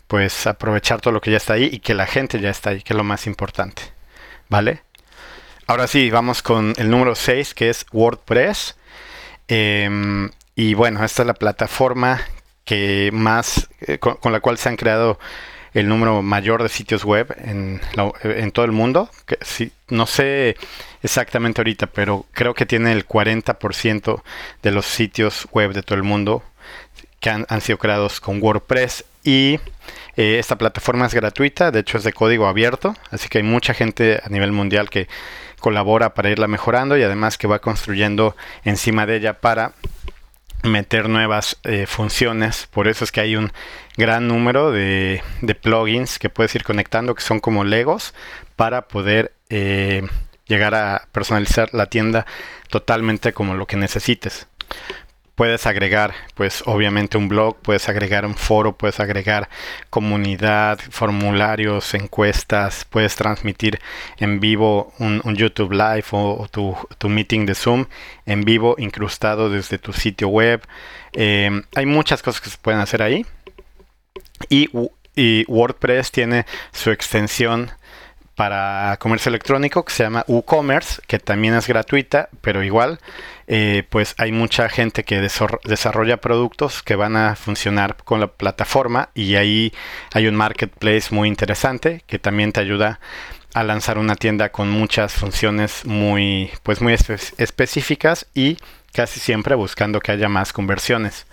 pues 0.08 0.48
aprovechar 0.48 1.00
todo 1.00 1.12
lo 1.12 1.20
que 1.20 1.30
ya 1.30 1.36
está 1.36 1.52
ahí 1.52 1.70
y 1.72 1.78
que 1.78 1.94
la 1.94 2.08
gente 2.08 2.40
ya 2.40 2.50
está 2.50 2.70
ahí, 2.70 2.82
que 2.82 2.92
es 2.92 2.96
lo 2.96 3.04
más 3.04 3.28
importante. 3.28 3.82
¿Vale? 4.48 4.82
Ahora 5.68 5.86
sí, 5.86 6.10
vamos 6.10 6.42
con 6.42 6.74
el 6.76 6.90
número 6.90 7.14
6 7.14 7.54
que 7.54 7.70
es 7.70 7.86
WordPress. 7.92 8.74
Em, 9.46 10.28
y 10.56 10.74
bueno, 10.74 11.04
esta 11.04 11.22
es 11.22 11.26
la 11.28 11.34
plataforma 11.34 12.20
que 12.64 13.10
más, 13.12 13.68
eh, 13.82 14.00
con 14.00 14.32
la 14.32 14.40
cual 14.40 14.58
se 14.58 14.68
han 14.68 14.76
creado 14.76 15.20
el 15.76 15.88
número 15.88 16.22
mayor 16.22 16.62
de 16.62 16.70
sitios 16.70 17.04
web 17.04 17.36
en, 17.44 17.82
en 18.24 18.50
todo 18.50 18.64
el 18.64 18.72
mundo. 18.72 19.10
No 19.88 20.06
sé 20.06 20.56
exactamente 21.02 21.60
ahorita, 21.60 21.86
pero 21.86 22.24
creo 22.32 22.54
que 22.54 22.64
tiene 22.64 22.92
el 22.92 23.06
40% 23.06 24.22
de 24.62 24.70
los 24.70 24.86
sitios 24.86 25.46
web 25.52 25.74
de 25.74 25.82
todo 25.82 25.96
el 25.96 26.02
mundo 26.02 26.42
que 27.20 27.28
han, 27.28 27.60
sido 27.60 27.76
creados 27.76 28.20
con 28.20 28.42
WordPress 28.42 29.04
y 29.22 29.60
eh, 30.16 30.38
esta 30.38 30.56
plataforma 30.56 31.06
es 31.06 31.14
gratuita, 31.14 31.70
de 31.70 31.80
hecho 31.80 31.98
es 31.98 32.04
de 32.04 32.12
código 32.12 32.46
abierto, 32.46 32.94
así 33.10 33.28
que 33.28 33.38
hay 33.38 33.44
mucha 33.44 33.74
gente 33.74 34.20
a 34.24 34.28
nivel 34.30 34.52
mundial 34.52 34.88
que 34.88 35.08
colabora 35.60 36.14
para 36.14 36.30
irla 36.30 36.46
mejorando 36.48 36.96
y 36.96 37.02
además 37.02 37.36
que 37.36 37.48
va 37.48 37.58
construyendo 37.58 38.34
encima 38.64 39.04
de 39.04 39.16
ella 39.16 39.40
para 39.40 39.72
meter 40.66 41.08
nuevas 41.08 41.58
eh, 41.64 41.86
funciones. 41.86 42.68
Por 42.70 42.88
eso 42.88 43.04
es 43.04 43.12
que 43.12 43.20
hay 43.20 43.36
un 43.36 43.52
gran 43.96 44.28
número 44.28 44.70
de, 44.70 45.22
plugins 45.62 46.18
que 46.18 46.28
puedes 46.28 46.54
ir 46.54 46.64
conectando 46.64 47.14
que 47.14 47.22
son 47.22 47.40
como 47.40 47.64
Legos 47.64 48.14
para 48.56 48.88
poder 48.88 49.32
eh, 49.48 50.06
llegar 50.46 50.74
a 50.74 51.08
personalizar 51.12 51.70
la 51.72 51.86
tienda 51.86 52.26
totalmente 52.68 53.32
como 53.32 53.54
lo 53.54 53.66
que 53.66 53.76
necesites 53.76 54.48
puedes 55.36 55.66
agregar, 55.66 56.14
pues 56.34 56.62
obviamente 56.66 57.18
un 57.18 57.28
blog, 57.28 57.56
puedes 57.60 57.88
agregar 57.88 58.24
un 58.24 58.34
foro, 58.34 58.72
puedes 58.72 58.98
agregar 59.00 59.48
comunidad, 59.90 60.80
formularios, 60.90 61.94
encuestas, 61.94 62.86
puedes 62.86 63.14
transmitir 63.16 63.78
en 64.16 64.40
vivo 64.40 64.94
un, 64.98 65.22
YouTube 65.36 65.72
Live 65.72 66.06
o, 66.12 66.48
tu, 66.50 67.08
meeting 67.08 67.44
de 67.44 67.54
Zoom 67.54 67.84
en 68.24 68.42
vivo 68.42 68.76
incrustado 68.78 69.50
desde 69.50 69.78
tu 69.78 69.92
sitio 69.92 70.28
web. 70.28 70.62
Eh, 71.12 71.62
hay 71.74 71.86
muchas 71.86 72.22
cosas 72.22 72.40
que 72.40 72.50
se 72.50 72.58
pueden 72.58 72.80
hacer 72.80 73.02
ahí. 73.02 73.26
Y, 74.48 74.70
y 75.14 75.44
WordPress 75.48 76.12
tiene 76.12 76.46
su 76.72 76.90
extensión 76.90 77.70
para 78.36 78.98
comercio 78.98 79.30
electrónico 79.30 79.84
que 79.84 79.94
se 79.94 80.02
llama 80.04 80.24
WooCommerce, 80.28 81.00
que 81.06 81.18
también 81.18 81.54
es 81.54 81.66
gratuita, 81.66 82.28
pero 82.42 82.62
igual, 82.62 83.00
eh, 83.46 83.82
pues 83.88 84.14
hay 84.18 84.30
mucha 84.30 84.68
gente 84.68 85.04
que 85.04 85.20
desarrolla 85.20 86.18
productos 86.18 86.82
que 86.82 86.96
van 86.96 87.16
a 87.16 87.34
funcionar 87.34 87.96
con 88.04 88.20
la 88.20 88.26
plataforma 88.28 89.08
y 89.14 89.36
ahí 89.36 89.72
hay 90.12 90.28
un 90.28 90.36
marketplace 90.36 91.14
muy 91.14 91.28
interesante 91.28 92.02
que 92.06 92.18
también 92.18 92.52
te 92.52 92.60
ayuda 92.60 93.00
a 93.54 93.64
lanzar 93.64 93.96
una 93.96 94.16
tienda 94.16 94.50
con 94.50 94.70
muchas 94.70 95.14
funciones 95.14 95.86
muy, 95.86 96.50
pues 96.62 96.82
muy 96.82 96.92
específicas 96.92 98.26
y 98.34 98.58
casi 98.92 99.18
siempre 99.18 99.54
buscando 99.54 100.00
que 100.00 100.12
haya 100.12 100.28
más 100.28 100.52
conversiones. 100.52 101.26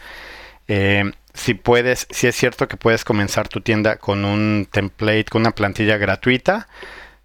Eh, 0.70 1.12
si 1.34 1.54
puedes, 1.54 2.08
si 2.10 2.28
es 2.28 2.36
cierto 2.36 2.68
que 2.68 2.78
puedes 2.78 3.04
comenzar 3.04 3.48
tu 3.48 3.62
tienda 3.62 3.98
con 3.98 4.26
un 4.26 4.68
template, 4.70 5.26
con 5.26 5.42
una 5.42 5.52
plantilla 5.52 5.98
gratuita, 5.98 6.68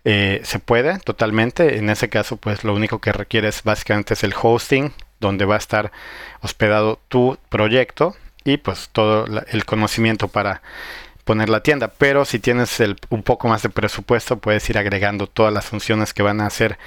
eh, 0.05 0.41
se 0.45 0.59
puede 0.59 0.99
totalmente. 1.01 1.77
En 1.77 1.91
ese 1.91 2.09
caso, 2.09 2.37
pues 2.37 2.65
lo 2.65 2.75
único 2.75 3.01
que 3.01 3.13
requieres 3.13 3.63
básicamente 3.63 4.15
es 4.15 4.25
el 4.25 4.35
hosting, 4.41 4.93
donde 5.21 5.45
va 5.45 5.57
a 5.57 5.59
estar 5.59 5.93
hospedado 6.41 7.01
tu 7.09 7.39
proyecto 7.49 8.17
y 8.45 8.57
pues 8.57 8.89
todo 8.93 9.27
el 9.49 9.65
conocimiento 9.67 10.29
para 10.29 10.63
poner 11.25 11.51
la 11.51 11.63
tienda. 11.63 11.89
Pero 11.89 12.25
si 12.25 12.39
tienes 12.39 12.79
un 13.11 13.23
poco 13.23 13.49
más 13.49 13.63
de 13.63 13.69
presupuesto, 13.69 14.39
puedes 14.39 14.69
ir 14.71 14.79
agregando 14.79 15.27
todas 15.27 15.53
las 15.53 15.67
funciones 15.67 16.15
que 16.15 16.23
van 16.23 16.41
a 16.41 16.47
hacer 16.47 16.79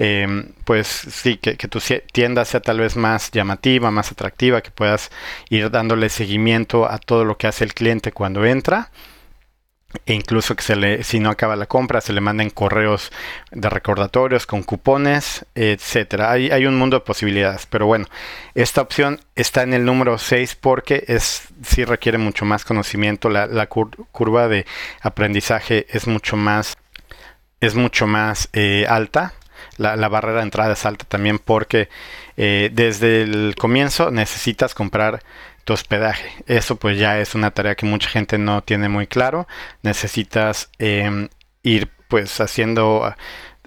Em, 0.00 0.52
pues 0.64 0.86
sí, 0.86 1.38
que, 1.38 1.56
tu 1.56 1.80
tienda 2.12 2.44
sea 2.44 2.60
tal 2.60 2.78
vez 2.78 2.96
más 2.96 3.32
llamativa, 3.32 3.90
más 3.90 4.12
atractiva, 4.12 4.62
que 4.62 4.70
puedas 4.70 5.10
ir 5.50 5.70
dándole 5.72 6.08
seguimiento 6.08 6.88
a 6.88 6.98
todo 6.98 7.24
lo 7.24 7.36
que 7.36 7.48
hace 7.48 7.64
el 7.64 7.74
cliente 7.74 8.12
cuando 8.12 8.46
entra. 8.46 8.90
E 10.06 10.12
incluso 10.14 10.54
que 10.54 10.62
se 10.62 10.76
le, 10.76 11.02
si 11.02 11.18
no 11.18 11.30
acaba 11.30 11.56
la 11.56 11.66
compra, 11.66 12.00
se 12.00 12.12
le 12.12 12.20
manden 12.20 12.50
correos 12.50 13.10
de 13.50 13.68
recordatorios 13.70 14.46
con 14.46 14.62
cupones, 14.62 15.46
etcétera. 15.54 16.30
Hay, 16.30 16.50
hay 16.50 16.66
un 16.66 16.76
mundo 16.76 16.98
de 16.98 17.04
posibilidades. 17.04 17.66
Pero 17.66 17.86
bueno, 17.86 18.06
esta 18.54 18.82
opción 18.82 19.20
está 19.34 19.62
en 19.62 19.74
el 19.74 19.84
número 19.84 20.18
6 20.18 20.56
porque 20.56 21.04
es, 21.08 21.48
sí 21.64 21.84
requiere 21.84 22.18
mucho 22.18 22.44
más 22.44 22.64
conocimiento. 22.64 23.30
La, 23.30 23.66
curva 23.66 24.46
de 24.48 24.66
aprendizaje 25.00 25.86
es 25.90 26.06
mucho 26.06 26.36
más, 26.36 26.76
es 27.60 27.74
mucho 27.74 28.06
más 28.06 28.48
eh, 28.52 28.86
alta 28.88 29.34
la, 29.76 30.08
barrera 30.08 30.38
de 30.38 30.44
entrada 30.44 30.72
es 30.72 30.86
alta 30.86 31.04
también 31.06 31.38
porque 31.38 31.88
eh, 32.36 32.70
desde 32.72 33.22
el 33.22 33.54
comienzo 33.56 34.10
necesitas 34.10 34.74
comprar 34.74 35.22
tu 35.64 35.72
hospedaje. 35.74 36.30
Eso 36.46 36.76
pues 36.76 36.98
ya 36.98 37.20
es 37.20 37.34
una 37.34 37.50
tarea 37.50 37.74
que 37.74 37.86
mucha 37.86 38.08
gente 38.08 38.38
no 38.38 38.62
tiene 38.62 38.88
muy 38.88 39.06
claro. 39.06 39.46
Necesitas 39.82 40.70
em, 40.78 41.28
ir 41.62 41.90
pues 42.08 42.40
haciendo, 42.40 43.14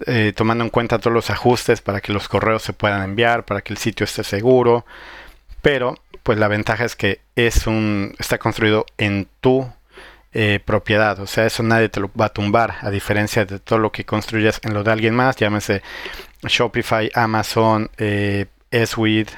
eh, 0.06 0.32
tomando 0.34 0.64
en 0.64 0.70
cuenta 0.70 0.98
todos 0.98 1.14
los 1.14 1.30
ajustes 1.30 1.80
para 1.80 2.00
que 2.00 2.12
los 2.12 2.28
correos 2.28 2.62
se 2.62 2.72
puedan 2.72 3.02
enviar, 3.04 3.44
para 3.44 3.60
que 3.62 3.72
el 3.72 3.78
sitio 3.78 4.04
esté 4.04 4.24
seguro. 4.24 4.84
Pero 5.62 5.96
pues 6.22 6.38
la 6.38 6.48
ventaja 6.48 6.84
es 6.84 6.96
que 6.96 7.20
es 7.36 7.66
un, 7.66 8.14
está 8.18 8.38
construido 8.38 8.84
en 8.98 9.28
tu 9.40 9.70
eh, 10.32 10.60
propiedad. 10.64 11.18
O 11.20 11.26
sea, 11.26 11.46
eso 11.46 11.62
nadie 11.62 11.88
te 11.88 12.00
lo 12.00 12.10
va 12.18 12.26
a 12.26 12.32
tumbar, 12.32 12.76
a 12.80 12.90
diferencia 12.90 13.44
de 13.44 13.58
todo 13.58 13.78
lo 13.78 13.92
que 13.92 14.04
construyes 14.04 14.60
en 14.62 14.74
lo 14.74 14.82
de 14.82 14.92
alguien 14.92 15.14
más, 15.14 15.36
llámese 15.36 15.82
Shopify, 16.42 17.10
Amazon, 17.14 17.90
eh, 17.98 18.46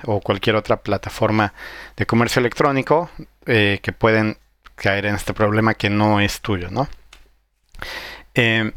o 0.05 0.21
cualquier 0.21 0.57
otra 0.57 0.77
plataforma 0.77 1.53
de 1.97 2.07
comercio 2.07 2.39
electrónico 2.39 3.11
eh, 3.47 3.81
que 3.83 3.93
pueden 3.93 4.39
caer 4.77 5.07
en 5.07 5.17
este 5.17 5.35
problema 5.35 5.75
que 5.75 5.91
no 5.91 6.21
es 6.21 6.41
tuyo, 6.41 6.71
¿no? 6.71 6.89
Eh, 8.35 8.73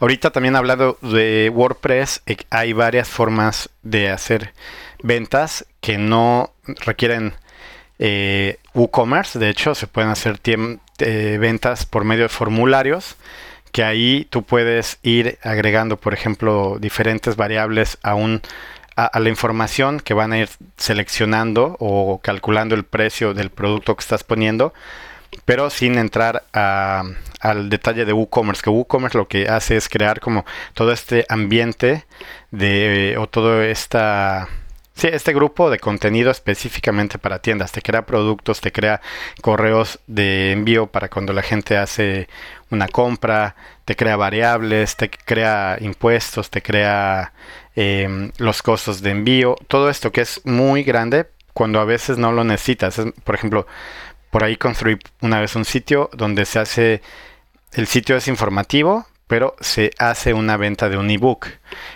ahorita 0.00 0.30
también 0.30 0.56
hablado 0.56 0.98
de 1.02 1.50
WordPress, 1.54 2.22
hay 2.50 2.72
varias 2.72 3.08
formas 3.08 3.70
de 3.82 4.10
hacer 4.10 4.54
ventas 5.02 5.66
que 5.80 5.98
no 5.98 6.52
requieren 6.84 7.34
eh, 7.98 8.58
WooCommerce. 8.74 9.38
De 9.38 9.50
hecho, 9.50 9.74
se 9.74 9.86
pueden 9.86 10.10
hacer 10.10 10.38
eh, 10.98 11.38
ventas 11.40 11.86
por 11.86 12.04
medio 12.04 12.24
de 12.24 12.28
formularios 12.28 13.16
que 13.72 13.84
ahí 13.84 14.26
tú 14.30 14.42
puedes 14.42 14.98
ir 15.02 15.38
agregando, 15.42 15.96
por 15.96 16.14
ejemplo, 16.14 16.78
diferentes 16.80 17.36
variables 17.36 17.98
a, 18.02 18.14
un, 18.14 18.42
a, 18.96 19.18
la 19.20 19.28
información 19.28 20.00
que 20.00 20.14
van 20.14 20.32
a 20.32 20.38
ir 20.38 20.48
seleccionando 20.76 21.76
o 21.78 22.20
calculando 22.22 22.74
el 22.74 22.84
precio 22.84 23.34
del 23.34 23.50
producto 23.50 23.94
que 23.94 24.02
estás 24.02 24.24
poniendo, 24.24 24.72
pero 25.44 25.70
sin 25.70 25.98
entrar 25.98 26.44
al 26.52 27.68
detalle 27.68 28.04
de 28.04 28.12
WooCommerce, 28.12 28.62
que 28.62 28.70
WooCommerce 28.70 29.18
lo 29.18 29.28
que 29.28 29.48
hace 29.48 29.76
es 29.76 29.88
crear 29.88 30.20
como 30.20 30.44
todo 30.74 30.92
este 30.92 31.26
ambiente 31.28 32.04
de, 32.50 33.16
o 33.18 33.28
toda 33.28 33.66
esta 33.66 34.48
Sí, 34.98 35.06
este 35.12 35.32
grupo 35.32 35.70
de 35.70 35.78
contenido 35.78 36.32
específicamente 36.32 37.18
para 37.18 37.38
tiendas, 37.38 37.70
te 37.70 37.82
crea 37.82 38.04
productos, 38.04 38.60
te 38.60 38.72
crea 38.72 39.00
correos 39.40 40.00
de 40.08 40.50
envío 40.50 40.88
para 40.88 41.08
cuando 41.08 41.32
la 41.32 41.42
gente 41.42 41.76
hace 41.76 42.28
una 42.68 42.88
compra, 42.88 43.54
te 43.84 43.94
crea 43.94 44.16
variables, 44.16 44.96
te 44.96 45.08
crea 45.08 45.76
impuestos, 45.80 46.50
te 46.50 46.62
crea 46.62 47.32
em, 47.76 48.32
los 48.38 48.60
costos 48.60 49.00
de 49.00 49.10
envío, 49.10 49.54
todo 49.68 49.88
esto 49.88 50.10
que 50.10 50.22
es 50.22 50.44
muy 50.44 50.82
grande 50.82 51.28
cuando 51.54 51.78
a 51.78 51.84
veces 51.84 52.18
no 52.18 52.32
lo 52.32 52.42
necesitas. 52.42 53.00
por 53.22 53.36
ejemplo, 53.36 53.68
por 54.30 54.42
ahí 54.42 54.56
construí 54.56 54.98
una 55.20 55.40
vez 55.40 55.54
un 55.54 55.64
sitio 55.64 56.10
donde 56.12 56.44
se 56.44 56.58
hace, 56.58 57.02
el 57.72 57.86
sitio 57.86 58.16
es 58.16 58.26
informativo, 58.26 59.06
pero 59.28 59.54
se 59.60 59.92
hace 59.98 60.34
una 60.34 60.56
venta 60.56 60.88
de 60.88 60.96
un 60.96 61.08
ebook. 61.08 61.46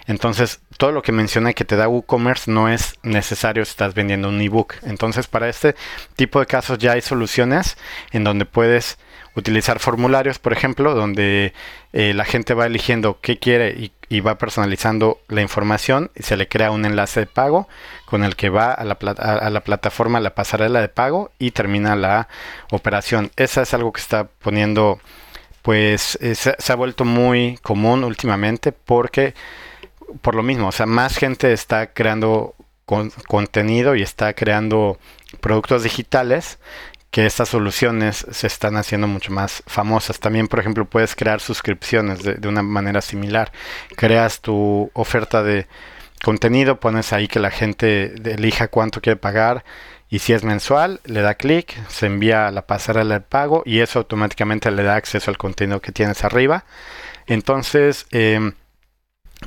Entonces, 0.06 0.60
todo 0.76 0.92
lo 0.92 1.02
que 1.02 1.12
mencioné 1.12 1.54
que 1.54 1.64
te 1.64 1.76
da 1.76 1.88
WooCommerce 1.88 2.50
no 2.50 2.68
es 2.68 2.94
necesario 3.02 3.64
si 3.64 3.70
estás 3.70 3.94
vendiendo 3.94 4.28
un 4.28 4.40
ebook. 4.40 4.74
Entonces, 4.82 5.26
para 5.26 5.48
este 5.48 5.74
tipo 6.16 6.40
de 6.40 6.46
casos 6.46 6.78
ya 6.78 6.92
hay 6.92 7.00
soluciones 7.00 7.76
en 8.10 8.24
donde 8.24 8.44
puedes 8.44 8.98
utilizar 9.34 9.78
formularios, 9.78 10.38
por 10.38 10.52
ejemplo, 10.52 10.94
donde 10.94 11.54
eh, 11.92 12.12
la 12.14 12.24
gente 12.24 12.54
va 12.54 12.66
eligiendo 12.66 13.18
qué 13.20 13.38
quiere 13.38 13.70
y, 13.70 13.92
va 14.20 14.36
personalizando 14.36 15.22
la 15.28 15.40
información 15.40 16.10
y 16.14 16.22
se 16.22 16.36
le 16.36 16.46
crea 16.46 16.70
un 16.70 16.84
enlace 16.84 17.20
de 17.20 17.26
pago 17.26 17.66
con 18.04 18.24
el 18.24 18.36
que 18.36 18.50
va 18.50 18.70
a 18.70 18.84
la, 18.84 18.92
a 18.92 19.48
la 19.48 19.60
plataforma, 19.62 20.20
la 20.20 20.34
pasarela 20.34 20.82
de 20.82 20.90
pago 20.90 21.32
y 21.38 21.52
termina 21.52 21.96
la 21.96 22.28
operación. 22.70 23.30
Esa 23.36 23.62
es 23.62 23.72
algo 23.72 23.90
que 23.90 24.02
está 24.02 24.24
poniendo 24.24 25.00
pues 25.62 26.18
eh, 26.20 26.34
se, 26.34 26.72
ha 26.72 26.76
vuelto 26.76 27.04
muy 27.04 27.58
común 27.62 28.04
últimamente 28.04 28.72
porque 28.72 29.34
por 30.20 30.34
lo 30.34 30.42
mismo, 30.42 30.68
o 30.68 30.72
sea, 30.72 30.86
más 30.86 31.16
gente 31.16 31.52
está 31.52 31.92
creando 31.92 32.54
contenido 33.26 33.94
y 33.94 34.02
está 34.02 34.34
creando 34.34 34.98
productos 35.40 35.82
digitales 35.82 36.58
que 37.10 37.26
estas 37.26 37.48
soluciones 37.48 38.26
se 38.30 38.46
están 38.46 38.76
haciendo 38.76 39.06
mucho 39.06 39.32
más 39.32 39.62
famosas. 39.66 40.18
También, 40.18 40.48
por 40.48 40.60
ejemplo, 40.60 40.84
puedes 40.86 41.14
crear 41.14 41.40
suscripciones 41.40 42.22
de, 42.22 42.34
de 42.34 42.48
una 42.48 42.62
manera 42.62 43.00
similar. 43.00 43.52
Creas 43.96 44.40
tu 44.40 44.90
oferta 44.94 45.42
de 45.42 45.66
contenido, 46.22 46.80
pones 46.80 47.12
ahí 47.12 47.28
que 47.28 47.40
la 47.40 47.50
gente 47.50 48.14
elija 48.24 48.68
cuánto 48.68 49.00
quiere 49.00 49.16
pagar 49.16 49.64
y 50.12 50.18
si 50.18 50.34
es 50.34 50.44
mensual, 50.44 51.00
le 51.04 51.22
da 51.22 51.36
clic, 51.36 51.74
se 51.88 52.04
envía 52.04 52.46
a 52.46 52.50
la 52.50 52.66
pasarela 52.66 53.14
de 53.14 53.20
pago 53.22 53.62
y 53.64 53.80
eso 53.80 53.98
automáticamente 53.98 54.70
le 54.70 54.82
da 54.82 54.96
acceso 54.96 55.30
al 55.30 55.38
contenido 55.38 55.80
que 55.80 55.90
tienes 55.90 56.22
arriba. 56.22 56.66
Entonces, 57.26 58.06
em, 58.10 58.52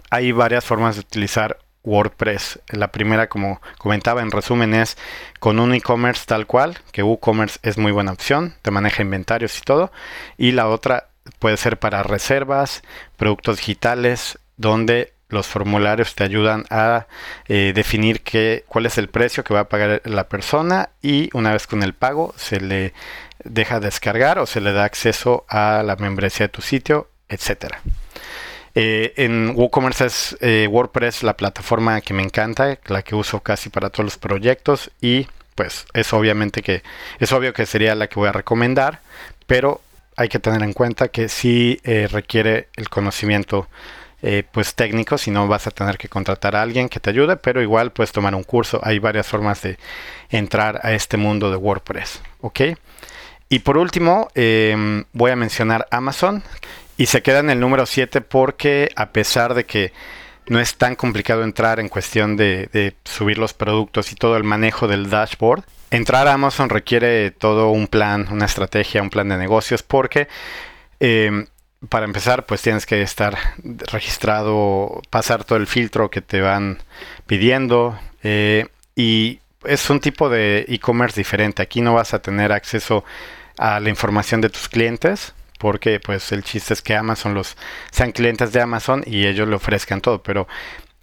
hay 0.10 0.31
varias 0.31 0.65
formas 0.65 0.95
de 0.95 1.01
utilizar 1.01 1.60
WordPress. 1.84 2.60
La 2.69 2.91
primera, 2.91 3.29
como 3.29 3.62
comentaba 3.77 4.21
en 4.21 4.31
resumen, 4.31 4.73
es 4.73 4.97
con 5.39 5.60
un 5.60 5.73
e-commerce 5.73 6.23
tal 6.25 6.47
cual, 6.47 6.77
que 6.91 7.03
WooCommerce 7.03 7.60
es 7.62 7.77
muy 7.77 7.91
buena 7.91 8.12
opción, 8.12 8.55
te 8.62 8.71
maneja 8.71 9.01
inventarios 9.01 9.58
y 9.58 9.62
todo. 9.62 9.91
Y 10.38 10.51
la 10.51 10.67
otra 10.67 11.10
puede 11.39 11.58
ser 11.58 11.77
para 11.77 12.03
reservas, 12.03 12.81
productos 13.17 13.58
digitales, 13.58 14.39
donde 14.58 15.13
los 15.29 15.47
formularios 15.47 16.15
te 16.15 16.23
ayudan 16.23 16.65
a 16.69 17.08
eh, 17.47 17.71
definir 17.75 18.21
qué, 18.21 18.63
cuál 18.67 18.86
es 18.86 18.97
el 18.97 19.10
precio 19.10 19.43
que 19.43 19.53
va 19.53 19.62
a 19.62 19.69
pagar 19.69 20.01
la 20.05 20.29
persona 20.29 20.89
y 21.01 21.29
una 21.34 21.51
vez 21.51 21.65
con 21.65 21.81
el 21.81 21.93
pago 21.93 22.34
se 22.38 22.62
le 22.62 22.93
deja 23.43 23.79
descargar 23.79 24.38
o 24.39 24.45
se 24.45 24.62
le 24.62 24.71
da 24.71 24.86
acceso 24.86 25.45
a 25.49 25.84
la 25.84 25.95
membresía 25.95 26.45
de 26.45 26.51
tu 26.51 26.62
sitio, 26.62 27.10
etcétera. 27.27 27.81
Eh, 28.75 29.13
en 29.17 29.53
WooCommerce 29.55 30.05
es 30.05 30.38
eh, 30.41 30.67
WordPress 30.69 31.23
la 31.23 31.38
plataforma 31.38 32.01
que 32.01 32.13
me 32.13 32.23
encanta, 32.23 32.77
la 32.88 33.01
que 33.01 33.15
uso 33.15 33.39
casi 33.39 33.69
para 33.69 33.89
todos 33.89 34.05
los 34.05 34.17
proyectos 34.17 34.91
y 35.01 35.27
pues 35.55 35.85
es 35.93 36.11
obviamente 36.11 36.61
que 36.61 36.83
es 37.19 37.31
obvio 37.31 37.53
que 37.53 37.65
sería 37.65 37.95
la 37.95 38.07
que 38.07 38.19
voy 38.19 38.27
a 38.27 38.33
recomendar, 38.33 38.99
pero 39.47 39.79
hay 40.17 40.27
que 40.27 40.39
tener 40.39 40.61
en 40.63 40.73
cuenta 40.73 41.07
que 41.07 41.29
sí 41.29 41.79
requiere 41.83 42.67
el 42.75 42.89
conocimiento 42.89 43.69
eh, 44.27 44.43
pues 44.51 44.73
técnico, 44.73 45.19
si 45.19 45.29
no 45.29 45.47
vas 45.47 45.67
a 45.67 45.71
tener 45.71 45.99
que 45.99 46.09
contratar 46.09 46.55
a 46.55 46.63
alguien 46.63 46.89
que 46.89 46.99
te 46.99 47.11
ayude, 47.11 47.35
pero 47.38 47.61
igual 47.61 47.91
puedes 47.91 48.11
tomar 48.11 48.33
un 48.33 48.41
curso. 48.41 48.79
Hay 48.81 48.97
varias 48.97 49.27
formas 49.27 49.61
de 49.61 49.77
entrar 50.31 50.79
a 50.81 50.93
este 50.93 51.15
mundo 51.15 51.51
de 51.51 51.57
WordPress, 51.57 52.21
¿ok? 52.41 52.61
Y 53.49 53.59
por 53.59 53.77
último, 53.77 54.29
em, 54.33 55.03
voy 55.13 55.29
a 55.29 55.35
mencionar 55.35 55.88
Amazon 55.91 56.41
y 56.97 57.08
se 57.08 57.21
queda 57.21 57.39
en 57.39 57.49
el 57.49 57.60
número 57.60 57.86
7 57.86 58.21
porque 58.21 58.89
a 58.95 59.12
pesar 59.12 59.53
de 59.53 59.65
que 59.65 59.91
no 60.47 60.60
es 60.60 60.75
tan 60.75 60.95
complicado 60.95 61.43
entrar 61.43 61.79
en 61.79 61.89
cuestión 61.89 62.38
de, 62.38 62.95
subir 63.03 63.38
los 63.38 63.53
productos 63.53 64.12
y 64.12 64.15
todo 64.15 64.38
el 64.38 64.43
manejo 64.43 64.88
del 64.88 65.10
dashboard. 65.10 65.63
Entrar 65.91 66.27
a 66.27 66.34
Amazon 66.34 66.69
requiere 66.69 67.31
todo 67.31 67.69
un 67.69 67.88
plan, 67.88 68.27
una 68.31 68.45
estrategia, 68.45 69.01
un 69.01 69.10
plan 69.10 69.29
de 69.29 69.38
negocios, 69.38 69.81
porque 69.81 70.27
em, 70.99 71.47
para 71.89 72.05
empezar, 72.05 72.45
pues 72.45 72.62
tienes 72.62 72.86
que 72.86 73.01
estar 73.01 73.38
registrado, 73.91 75.01
pasar 75.10 75.43
todo 75.43 75.58
el 75.58 75.67
filtro 75.67 76.10
que 76.10 76.21
te 76.21 76.41
van 76.41 76.79
pidiendo. 77.27 77.97
Eh, 78.23 78.67
y 78.95 79.39
es 79.63 79.89
un 79.89 79.99
tipo 79.99 80.29
de 80.29 80.65
e-commerce 80.67 81.19
diferente. 81.19 81.62
Aquí 81.62 81.81
no 81.81 81.93
vas 81.93 82.13
a 82.13 82.21
tener 82.21 82.51
acceso 82.51 83.03
a 83.58 83.79
la 83.79 83.89
información 83.89 84.41
de 84.41 84.49
tus 84.49 84.67
clientes, 84.67 85.34
porque 85.57 85.99
pues 85.99 86.31
el 86.31 86.43
chiste 86.43 86.73
es 86.73 86.81
que 86.81 86.95
Amazon 86.95 87.33
los 87.33 87.57
sean 87.91 88.11
clientes 88.11 88.51
de 88.51 88.61
Amazon 88.61 89.03
y 89.05 89.27
ellos 89.27 89.47
le 89.47 89.55
ofrezcan 89.55 90.01
todo. 90.01 90.21
Pero 90.21 90.47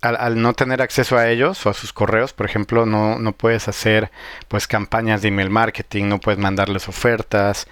al, 0.01 0.41
no 0.41 0.53
tener 0.53 0.83
acceso 0.83 1.17
a 1.17 1.29
ellos 1.29 1.65
o 1.65 1.71
a 1.71 1.75
sus 1.75 1.93
correos, 1.93 2.33
por 2.33 2.47
ejemplo, 2.47 2.87
no, 2.87 3.19
no 3.19 3.33
puedes 3.33 3.69
hacer 3.69 4.11
pues 4.49 4.67
campañas 4.67 5.23
de 5.23 5.29
email 5.29 5.51
marketing, 5.51 6.09
no 6.09 6.21
puedes 6.21 6.41
mandarles 6.41 6.89
ofertas. 6.89 7.67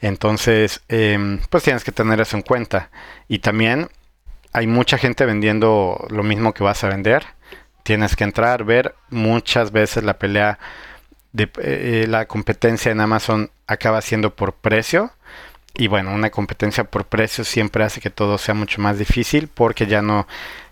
Entonces, 0.00 0.82
em, 0.88 1.40
pues 1.50 1.62
tienes 1.62 1.84
que 1.84 1.92
tener 1.92 2.20
eso 2.20 2.36
en 2.36 2.42
cuenta. 2.42 2.90
Y 3.28 3.38
también 3.38 3.88
hay 4.52 4.66
mucha 4.66 4.98
gente 4.98 5.26
vendiendo 5.26 6.06
lo 6.10 6.22
mismo 6.22 6.54
que 6.54 6.64
vas 6.64 6.84
a 6.84 6.88
vender. 6.88 7.26
Tienes 7.82 8.16
que 8.16 8.24
entrar, 8.24 8.64
ver 8.64 8.94
muchas 9.10 9.72
veces 9.72 10.04
la 10.04 10.18
pelea 10.18 10.58
de 11.32 11.50
eh, 11.58 12.06
la 12.08 12.26
competencia 12.26 12.92
en 12.92 13.00
Amazon 13.00 13.50
acaba 13.66 14.00
siendo 14.00 14.34
por 14.34 14.54
precio. 14.54 15.12
Y 15.76 15.88
bueno, 15.88 16.14
una 16.14 16.30
competencia 16.30 16.84
por 16.84 17.04
precio 17.04 17.44
siempre 17.44 17.84
hace 17.84 18.00
que 18.00 18.10
todo 18.10 18.38
sea 18.38 18.54
mucho 18.54 18.80
más 18.80 18.98
difícil 18.98 19.48
porque 19.48 19.86
ya 19.86 20.02
no 20.02 20.26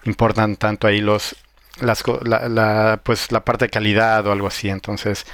importan 0.05 0.57
tanto 0.57 0.87
ahí 0.87 1.01
los 1.01 1.37
las, 1.81 2.05
la, 2.25 3.01
pues 3.03 3.33
la 3.33 3.45
parte 3.45 3.65
de 3.67 3.71
calidad 3.71 4.27
o 4.27 4.33
algo 4.33 4.47
así. 4.47 4.69
Entonces, 4.69 5.27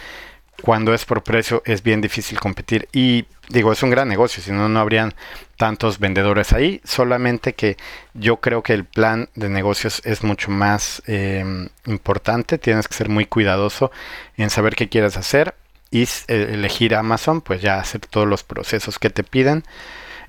cuando 0.62 0.94
es 0.94 1.04
por 1.04 1.22
precio 1.22 1.62
es 1.64 1.82
bien 1.82 2.00
difícil 2.00 2.40
competir. 2.40 2.88
Y 2.92 3.26
digo, 3.48 3.72
es 3.72 3.82
un 3.82 3.90
gran 3.90 4.08
negocio, 4.08 4.42
si 4.42 4.52
no, 4.52 4.68
no 4.68 4.80
habrían 4.80 5.14
tantos 5.56 5.98
vendedores 5.98 6.52
ahí. 6.52 6.80
Solamente 6.84 7.52
que 7.54 7.76
yo 8.14 8.38
creo 8.38 8.62
que 8.62 8.72
el 8.72 8.84
plan 8.84 9.28
de 9.34 9.48
negocios 9.48 10.02
es 10.04 10.22
mucho 10.22 10.50
más 10.50 11.02
em, 11.06 11.68
importante. 11.86 12.58
Tienes 12.58 12.88
que 12.88 12.94
ser 12.94 13.08
muy 13.08 13.26
cuidadoso 13.26 13.90
en 14.36 14.50
saber 14.50 14.74
qué 14.74 14.88
quieres 14.88 15.16
hacer 15.16 15.54
y 15.90 16.02
eh, 16.02 16.50
elegir 16.52 16.94
Amazon, 16.94 17.40
pues 17.40 17.62
ya 17.62 17.78
hacer 17.78 18.00
todos 18.02 18.26
los 18.26 18.42
procesos 18.42 18.98
que 18.98 19.10
te 19.10 19.24
piden. 19.24 19.64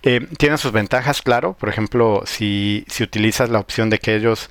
Eh, 0.03 0.27
tiene 0.37 0.57
sus 0.57 0.71
ventajas, 0.71 1.21
claro. 1.21 1.53
Por 1.53 1.69
ejemplo, 1.69 2.23
si, 2.25 2.85
si 2.87 3.03
utilizas 3.03 3.49
la 3.49 3.59
opción 3.59 3.89
de 3.89 3.99
que 3.99 4.15
ellos 4.15 4.49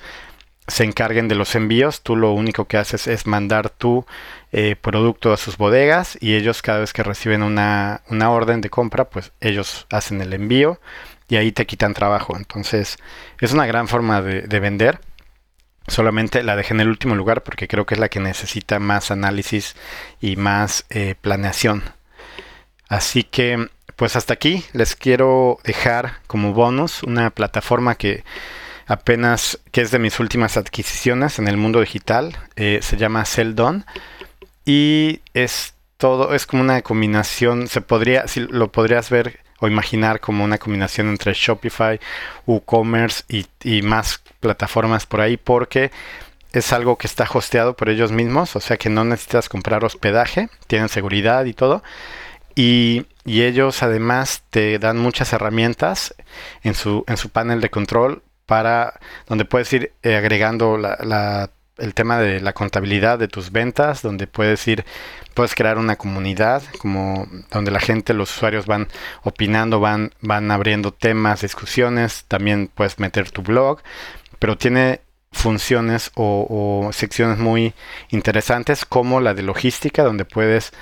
se 0.69 0.85
encarguen 0.85 1.29
de 1.29 1.35
los 1.35 1.55
envíos, 1.55 2.03
tú 2.03 2.15
lo 2.15 2.33
único 2.33 2.67
que 2.67 2.77
haces 2.77 3.07
es 3.07 3.27
mandar 3.27 3.71
tu 3.71 4.05
eh, 4.53 4.77
producto 4.81 5.33
a 5.33 5.39
sus 5.39 5.57
bodegas 5.57 6.19
y 6.21 6.35
ellos 6.35 6.63
cada 6.63 6.81
vez 6.81 6.93
que 6.93 7.03
reciben 7.03 7.43
una, 7.43 8.03
orden 8.11 8.61
de 8.61 8.71
compra, 8.71 9.09
pues 9.09 9.33
ellos 9.41 9.87
hacen 9.91 10.21
el 10.21 10.35
envío 10.35 10.79
y 11.27 11.37
ahí 11.37 11.53
te 11.53 11.67
quitan 11.67 11.95
trabajo. 11.95 12.37
Entonces 12.37 12.99
es 13.41 13.53
una 13.53 13.67
gran 13.67 13.89
forma 13.89 14.21
de, 14.21 14.61
vender. 14.61 15.01
Solamente 15.89 16.43
la 16.43 16.55
dejé 16.55 16.75
en 16.75 16.81
el 16.81 16.89
último 16.89 17.15
lugar 17.15 17.43
porque 17.43 17.67
creo 17.67 17.87
que 17.87 17.95
es 17.95 18.01
la 18.01 18.09
que 18.09 18.21
necesita 18.21 18.79
más 18.79 19.11
análisis 19.11 19.75
y 20.21 20.37
más 20.37 20.85
eh, 20.91 21.15
planeación. 21.21 21.83
Así 22.89 23.25
que 23.25 23.69
pues 23.97 24.15
hasta 24.15 24.35
aquí 24.35 24.65
les 24.73 24.95
quiero 24.95 25.59
dejar 25.65 26.21
como 26.29 26.53
bonus 26.53 27.03
una 27.03 27.31
plataforma 27.31 27.97
que 27.97 28.23
apenas, 28.87 29.59
que 29.73 29.81
es 29.81 29.91
de 29.91 29.99
mis 29.99 30.21
últimas 30.21 30.57
adquisiciones 30.57 31.41
en 31.41 31.49
el 31.49 31.57
mundo 31.57 31.81
digital, 31.81 32.37
eh, 32.55 32.79
se 32.81 32.97
llama 32.97 33.25
Seldon 33.25 33.85
y 34.65 35.21
es 35.35 35.75
todo, 35.97 36.33
es 36.33 36.47
como 36.47 36.63
una 36.63 36.81
combinación, 36.83 37.67
se 37.67 37.81
podría, 37.81 38.29
si 38.29 38.41
lo 38.41 38.71
podrías 38.71 39.11
ver 39.11 39.41
o 39.61 39.67
imaginar 39.67 40.21
como 40.21 40.45
una 40.45 40.59
combinación 40.59 41.09
entre 41.09 41.33
Shopify, 41.35 42.01
WooCommerce 42.47 43.25
y, 43.29 43.47
y 43.63 43.83
más 43.83 44.23
plataformas 44.41 45.07
por 45.07 45.21
ahí 45.21 45.37
porque 45.37 45.91
es 46.53 46.73
algo 46.73 46.97
que 46.97 47.07
está 47.07 47.29
hosteado 47.33 47.77
por 47.77 47.89
ellos 47.89 48.13
mismos, 48.13 48.57
o 48.57 48.61
sea 48.61 48.77
que 48.77 48.89
no 48.89 49.05
necesitas 49.05 49.49
comprar 49.49 49.85
hospedaje, 49.85 50.49
tienen 50.67 50.89
seguridad 50.89 51.45
y 51.45 51.53
todo. 51.53 51.83
Y, 52.55 53.07
ellos 53.27 53.83
además 53.83 54.43
te 54.49 54.79
dan 54.79 54.97
muchas 54.99 55.35
herramientas 55.35 56.15
en 56.63 56.75
su, 56.75 57.05
en 57.07 57.19
su 57.19 57.29
panel 57.29 57.61
de 57.61 57.69
control 57.69 58.23
para 58.47 58.99
donde 59.27 59.45
puedes 59.45 59.71
ir 59.75 59.93
eh, 60.03 60.17
agregando 60.17 60.79
la, 60.79 61.51
el 61.79 61.95
tema 61.95 62.19
de 62.19 62.41
la 62.41 62.53
contabilidad 62.53 63.19
de 63.19 63.29
tus 63.29 63.53
ventas, 63.53 64.03
donde 64.03 64.27
puedes 64.27 64.67
ir, 64.69 64.85
puedes 65.35 65.55
crear 65.55 65.79
una 65.79 65.97
comunidad, 65.97 66.63
como 66.79 67.27
donde 67.51 67.71
la 67.71 67.81
gente, 67.81 68.15
los 68.15 68.35
usuarios 68.35 68.67
van 68.67 68.89
opinando, 69.23 69.81
van, 69.81 70.13
van 70.21 70.51
abriendo 70.51 70.93
temas, 70.93 71.43
discusiones, 71.43 72.25
también 72.29 72.71
puedes 72.75 72.99
meter 72.99 73.31
tu 73.31 73.43
blog, 73.43 73.81
pero 74.39 74.57
tiene 74.59 75.01
funciones 75.33 76.11
o 76.15 76.89
secciones 76.93 77.39
muy 77.39 77.75
interesantes 78.11 78.85
como 78.85 79.21
la 79.21 79.35
de 79.35 79.43
logística, 79.43 80.03
donde 80.03 80.25
puedes 80.25 80.73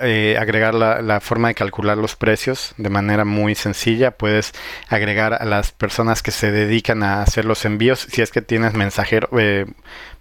eh, 0.00 0.36
agregar 0.38 0.74
la, 0.74 1.20
forma 1.20 1.48
de 1.48 1.54
calcular 1.54 1.96
los 1.96 2.16
precios 2.16 2.74
de 2.76 2.90
manera 2.90 3.24
muy 3.24 3.54
sencilla. 3.54 4.10
Puedes 4.10 4.52
agregar 4.88 5.34
a 5.34 5.44
las 5.44 5.72
personas 5.72 6.22
que 6.22 6.32
se 6.32 6.50
dedican 6.50 7.02
a 7.02 7.22
hacer 7.22 7.44
los 7.44 7.64
envíos. 7.64 8.06
Si 8.10 8.20
es 8.20 8.30
que 8.30 8.42
tienes 8.42 8.74
mensajero, 8.74 9.28
eh, 9.38 9.66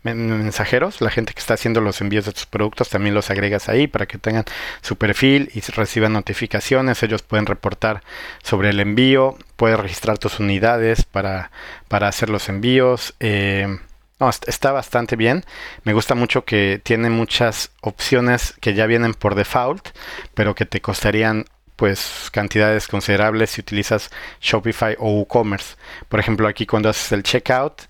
mensajeros, 0.04 1.02
la 1.02 1.10
gente 1.10 1.34
que 1.34 1.40
está 1.40 1.56
haciendo 1.56 1.82
los 1.82 2.00
envíos 2.00 2.26
de 2.26 2.32
tus 2.32 2.46
productos, 2.46 2.90
también 2.90 3.16
los 3.16 3.30
agregas 3.32 3.70
ahí 3.70 3.88
para 3.88 4.06
que 4.06 4.18
tengan 4.18 4.46
su 4.82 4.98
perfil 4.98 5.50
y 5.54 5.62
reciban 5.72 6.14
notificaciones. 6.14 7.02
Ellos 7.04 7.24
pueden 7.24 7.46
reportar 7.46 8.04
sobre 8.44 8.70
el 8.70 8.80
envío. 8.80 9.38
Puedes 9.56 9.80
registrar 9.80 10.18
tus 10.20 10.40
unidades 10.40 11.04
para, 11.04 11.52
para 11.88 12.08
hacer 12.08 12.30
los 12.30 12.50
envíos. 12.50 13.16
Eh, 13.20 13.80
no, 14.20 14.30
está 14.30 14.72
bastante 14.72 15.16
bien. 15.16 15.46
Me 15.84 15.94
gusta 15.94 16.14
mucho 16.14 16.44
que 16.44 16.82
tiene 16.84 17.10
muchas 17.10 17.72
opciones 17.82 18.54
que 18.60 18.74
ya 18.74 18.86
vienen 18.86 19.14
por 19.14 19.36
default, 19.36 19.90
pero 20.34 20.56
que 20.56 20.66
te 20.66 20.82
costarían 20.82 21.46
pues 21.78 22.30
cantidades 22.34 22.90
considerables 22.90 23.52
si 23.52 23.62
utilizas 23.62 24.10
Shopify 24.42 24.98
o 25.00 25.12
WooCommerce. 25.12 25.78
Por 26.10 26.20
ejemplo, 26.20 26.50
aquí 26.50 26.66
cuando 26.66 26.90
haces 26.90 27.14
el 27.14 27.24
checkout, 27.24 27.84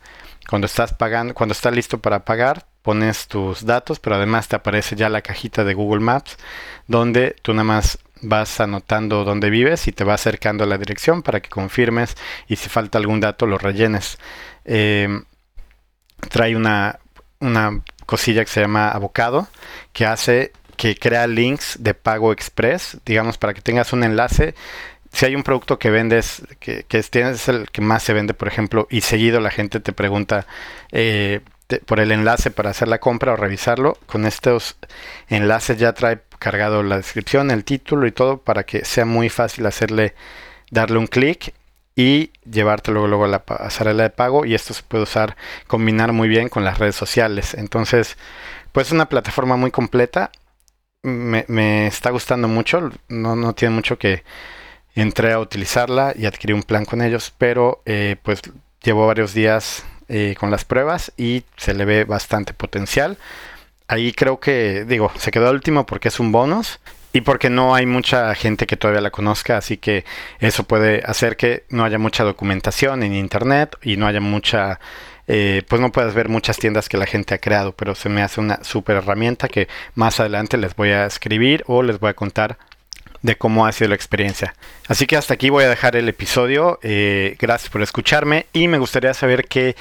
cuando 0.47 0.67
estás 0.67 0.93
pagando, 0.93 1.33
cuando 1.33 1.53
está 1.53 1.71
listo 1.71 1.99
para 1.99 2.23
pagar, 2.23 2.67
pones 2.83 3.27
tus 3.27 3.65
datos, 3.65 3.99
pero 3.99 4.15
además 4.15 4.47
te 4.47 4.55
aparece 4.55 4.95
ya 4.95 5.09
la 5.09 5.23
cajita 5.23 5.63
de 5.63 5.73
Google 5.73 6.01
Maps, 6.01 6.37
donde 6.85 7.35
tú 7.41 7.53
nada 7.53 7.63
más 7.63 7.97
vas 8.21 8.59
anotando 8.59 9.23
dónde 9.23 9.49
vives 9.49 9.87
y 9.87 9.91
te 9.91 10.03
va 10.03 10.13
acercando 10.13 10.65
a 10.65 10.67
la 10.67 10.77
dirección 10.77 11.23
para 11.23 11.39
que 11.39 11.49
confirmes 11.49 12.15
y 12.47 12.57
si 12.57 12.69
falta 12.69 12.99
algún 12.99 13.19
dato 13.19 13.47
lo 13.47 13.57
rellenes. 13.57 14.19
Eh, 14.65 15.23
trae 16.29 16.55
una, 16.55 16.99
una 17.39 17.82
cosilla 18.05 18.43
que 18.43 18.51
se 18.51 18.62
llama 18.62 18.89
Avocado, 18.89 19.47
que 19.93 20.05
hace 20.05 20.51
que 20.79 20.95
crea 20.95 21.27
links 21.27 21.77
de 21.79 21.93
pago 21.93 22.32
express, 22.32 22.97
digamos, 23.05 23.38
para 23.38 23.53
que 23.53 23.62
tengas 23.62 23.91
un 23.91 24.03
enlace. 24.03 24.55
Si 25.12 25.25
hay 25.25 25.36
un 25.36 25.43
producto 25.43 25.77
que 25.77 25.89
vendes, 25.89 26.41
que, 26.60 26.86
que 26.88 26.99
es, 26.99 27.49
el 27.49 27.69
que 27.69 27.82
más 27.82 28.03
se 28.03 28.13
vende, 28.13 28.34
por 28.34 28.47
ejemplo, 28.47 28.88
y 28.89 29.01
seguido 29.01 29.41
la 29.41 29.51
gente 29.51 29.82
te 29.82 29.91
pregunta 29.91 30.47
eh, 30.93 31.41
por 31.86 31.99
el 31.99 32.12
enlace 32.12 32.49
para 32.49 32.69
hacer 32.69 32.88
la 32.88 32.99
compra 32.99 33.34
o 33.34 33.36
revisarlo, 33.36 33.97
con 34.05 34.25
estos 34.25 34.77
enlaces 35.27 35.77
ya 35.77 35.93
trae 35.93 36.21
cargado 36.39 36.82
la 36.82 36.97
descripción, 36.97 37.51
el 37.51 37.65
título 37.65 38.08
y 38.08 38.12
todo 38.13 38.38
para 38.38 38.63
que 38.63 38.86
sea 38.86 39.05
muy 39.05 39.29
fácil 39.29 39.65
hacerle, 39.65 40.15
darle 40.71 40.97
un 40.97 41.08
clic 41.08 41.53
y 41.99 42.31
llevártelo 42.49 43.07
luego 43.07 43.25
a 43.25 43.27
la 43.27 43.43
pasarela 43.43 44.03
de 44.03 44.09
pago 44.09 44.45
y 44.45 44.55
esto 44.55 44.73
se 44.73 44.83
puede 44.83 45.03
usar, 45.03 45.35
combinar 45.67 46.13
muy 46.13 46.29
bien 46.29 46.47
con 46.47 46.63
las 46.63 46.79
redes 46.79 46.95
sociales. 46.95 47.53
Entonces, 47.53 48.15
pues 48.71 48.88
es 48.88 48.93
una 48.93 49.09
plataforma 49.09 49.57
muy 49.57 49.69
completa. 49.69 50.31
Me, 51.03 51.88
está 51.88 52.12
gustando 52.12 52.47
mucho, 52.47 52.89
no, 53.09 53.35
no 53.35 53.53
tiene 53.53 53.75
mucho 53.75 53.97
que 53.97 54.23
entré 54.95 55.33
a 55.33 55.39
utilizarla 55.39 56.13
y 56.17 56.25
adquirí 56.25 56.53
un 56.53 56.63
plan 56.63 56.85
con 56.85 57.01
ellos, 57.01 57.33
pero 57.38 57.81
eh, 57.85 58.15
pues 58.23 58.43
llevo 58.81 59.05
varios 59.05 59.33
días 59.33 59.83
eh, 60.07 60.38
con 60.39 60.51
las 60.51 60.63
pruebas 60.63 61.12
y 61.17 61.43
se 61.57 61.73
le 61.73 61.83
ve 61.83 62.05
bastante 62.05 62.53
potencial. 62.53 63.17
Ahí 63.89 64.13
creo 64.13 64.39
que, 64.39 64.85
digo, 64.85 65.12
se 65.17 65.31
quedó 65.31 65.51
último 65.51 65.85
porque 65.85 66.07
es 66.07 66.21
un 66.21 66.31
bonus 66.31 66.79
y 67.11 67.21
porque 67.21 67.49
no 67.49 67.73
hay 67.73 67.85
mucha 67.85 68.33
gente 68.35 68.67
que 68.67 68.77
todavía 68.77 69.01
la 69.01 69.11
conozca, 69.11 69.57
así 69.57 69.77
que 69.77 70.05
eso 70.39 70.63
puede 70.63 71.01
hacer 71.05 71.37
que 71.37 71.63
no 71.69 71.83
haya 71.83 71.97
mucha 71.97 72.23
documentación 72.23 73.03
en 73.03 73.15
internet 73.15 73.75
y 73.81 73.97
no 73.97 74.05
haya 74.05 74.21
mucha, 74.21 74.79
eh, 75.27 75.63
pues 75.67 75.81
no 75.81 75.91
puedes 75.91 76.13
ver 76.13 76.29
muchas 76.29 76.57
tiendas 76.57 76.87
que 76.87 76.97
la 76.97 77.07
gente 77.07 77.33
ha 77.33 77.39
creado, 77.39 77.71
pero 77.71 77.95
se 77.95 78.09
me 78.09 78.21
hace 78.21 78.39
una 78.39 78.63
super 78.63 78.97
herramienta 78.97 79.47
que 79.47 79.67
más 79.95 80.19
adelante 80.19 80.57
les 80.57 80.75
voy 80.75 80.91
a 80.91 81.05
escribir 81.05 81.63
o 81.67 81.81
les 81.81 81.99
voy 81.99 82.11
a 82.11 82.13
contar 82.13 82.57
de 83.21 83.35
cómo 83.37 83.65
ha 83.65 83.71
sido 83.71 83.89
la 83.89 83.95
experiencia. 83.95 84.55
Así 84.87 85.05
que 85.07 85.17
hasta 85.17 85.33
aquí 85.33 85.49
voy 85.49 85.65
a 85.65 85.69
dejar 85.69 85.95
el 85.95 86.07
episodio. 86.07 86.79
Eh, 86.83 87.35
gracias 87.39 87.69
por 87.69 87.81
escucharme 87.81 88.45
y 88.53 88.67
me 88.67 88.77
gustaría 88.77 89.13
saber 89.13 89.45
qué 89.47 89.75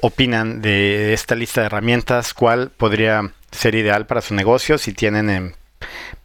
opinan 0.00 0.62
de 0.62 1.12
esta 1.12 1.34
lista 1.34 1.60
de 1.60 1.66
herramientas, 1.66 2.32
cuál 2.32 2.70
podría 2.70 3.32
ser 3.50 3.74
ideal 3.74 4.06
para 4.06 4.20
su 4.20 4.34
negocio, 4.34 4.78
si 4.78 4.92
tienen 4.92 5.30
en 5.30 5.54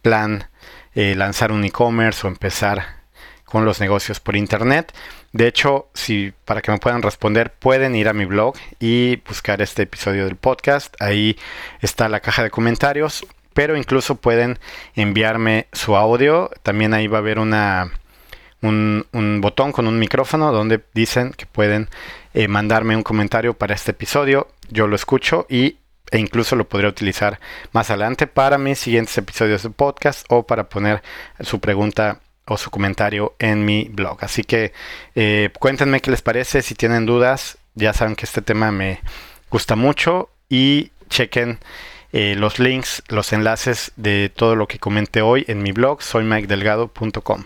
plan 0.02 0.48
eh, 0.94 1.14
lanzar 1.14 1.52
un 1.52 1.64
e-commerce 1.64 2.26
o 2.26 2.30
empezar 2.30 3.00
con 3.44 3.64
los 3.64 3.80
negocios 3.80 4.20
por 4.20 4.36
internet. 4.36 4.92
De 5.32 5.46
hecho, 5.46 5.88
si 5.94 6.32
para 6.44 6.62
que 6.62 6.70
me 6.70 6.78
puedan 6.78 7.02
responder, 7.02 7.52
pueden 7.52 7.94
ir 7.94 8.08
a 8.08 8.12
mi 8.12 8.24
blog 8.24 8.54
y 8.78 9.16
buscar 9.16 9.60
este 9.62 9.82
episodio 9.82 10.24
del 10.24 10.36
podcast. 10.36 10.94
Ahí 11.00 11.36
está 11.80 12.08
la 12.08 12.20
caja 12.20 12.42
de 12.42 12.50
comentarios, 12.50 13.26
pero 13.52 13.76
incluso 13.76 14.16
pueden 14.16 14.58
enviarme 14.94 15.66
su 15.72 15.96
audio. 15.96 16.50
También 16.62 16.94
ahí 16.94 17.06
va 17.06 17.18
a 17.18 17.20
haber 17.20 17.38
una 17.38 17.92
un, 18.62 19.38
botón 19.40 19.72
con 19.72 19.86
un 19.86 19.98
micrófono 19.98 20.52
donde 20.52 20.80
dicen 20.94 21.32
que 21.32 21.46
pueden 21.46 21.88
eh, 22.34 22.48
mandarme 22.48 22.96
un 22.96 23.02
comentario 23.02 23.54
para 23.54 23.74
este 23.74 23.92
episodio. 23.92 24.48
Yo 24.68 24.86
lo 24.86 24.96
escucho 24.96 25.46
y 25.48 25.78
e 26.10 26.18
incluso 26.18 26.56
lo 26.56 26.68
podría 26.68 26.90
utilizar 26.90 27.40
más 27.72 27.90
adelante 27.90 28.26
para 28.26 28.58
mis 28.58 28.78
siguientes 28.78 29.16
episodios 29.18 29.62
de 29.62 29.70
podcast 29.70 30.24
o 30.28 30.44
para 30.44 30.68
poner 30.68 31.02
su 31.40 31.60
pregunta 31.60 32.20
o 32.46 32.56
su 32.56 32.70
comentario 32.70 33.34
en 33.38 33.64
mi 33.64 33.84
blog. 33.84 34.18
Así 34.22 34.42
que 34.42 34.72
eh, 35.14 35.50
cuéntenme 35.58 36.00
qué 36.00 36.10
les 36.10 36.22
parece, 36.22 36.62
si 36.62 36.74
tienen 36.74 37.06
dudas, 37.06 37.58
ya 37.74 37.92
saben 37.92 38.16
que 38.16 38.26
este 38.26 38.42
tema 38.42 38.72
me 38.72 39.00
gusta 39.50 39.76
mucho 39.76 40.30
y 40.48 40.90
chequen 41.08 41.58
eh, 42.12 42.34
los 42.36 42.58
links, 42.58 43.02
los 43.08 43.32
enlaces 43.32 43.92
de 43.96 44.32
todo 44.34 44.56
lo 44.56 44.66
que 44.66 44.78
comenté 44.78 45.22
hoy 45.22 45.44
en 45.46 45.62
mi 45.62 45.72
blog, 45.72 46.02
soymikedelgado.com. 46.02 47.44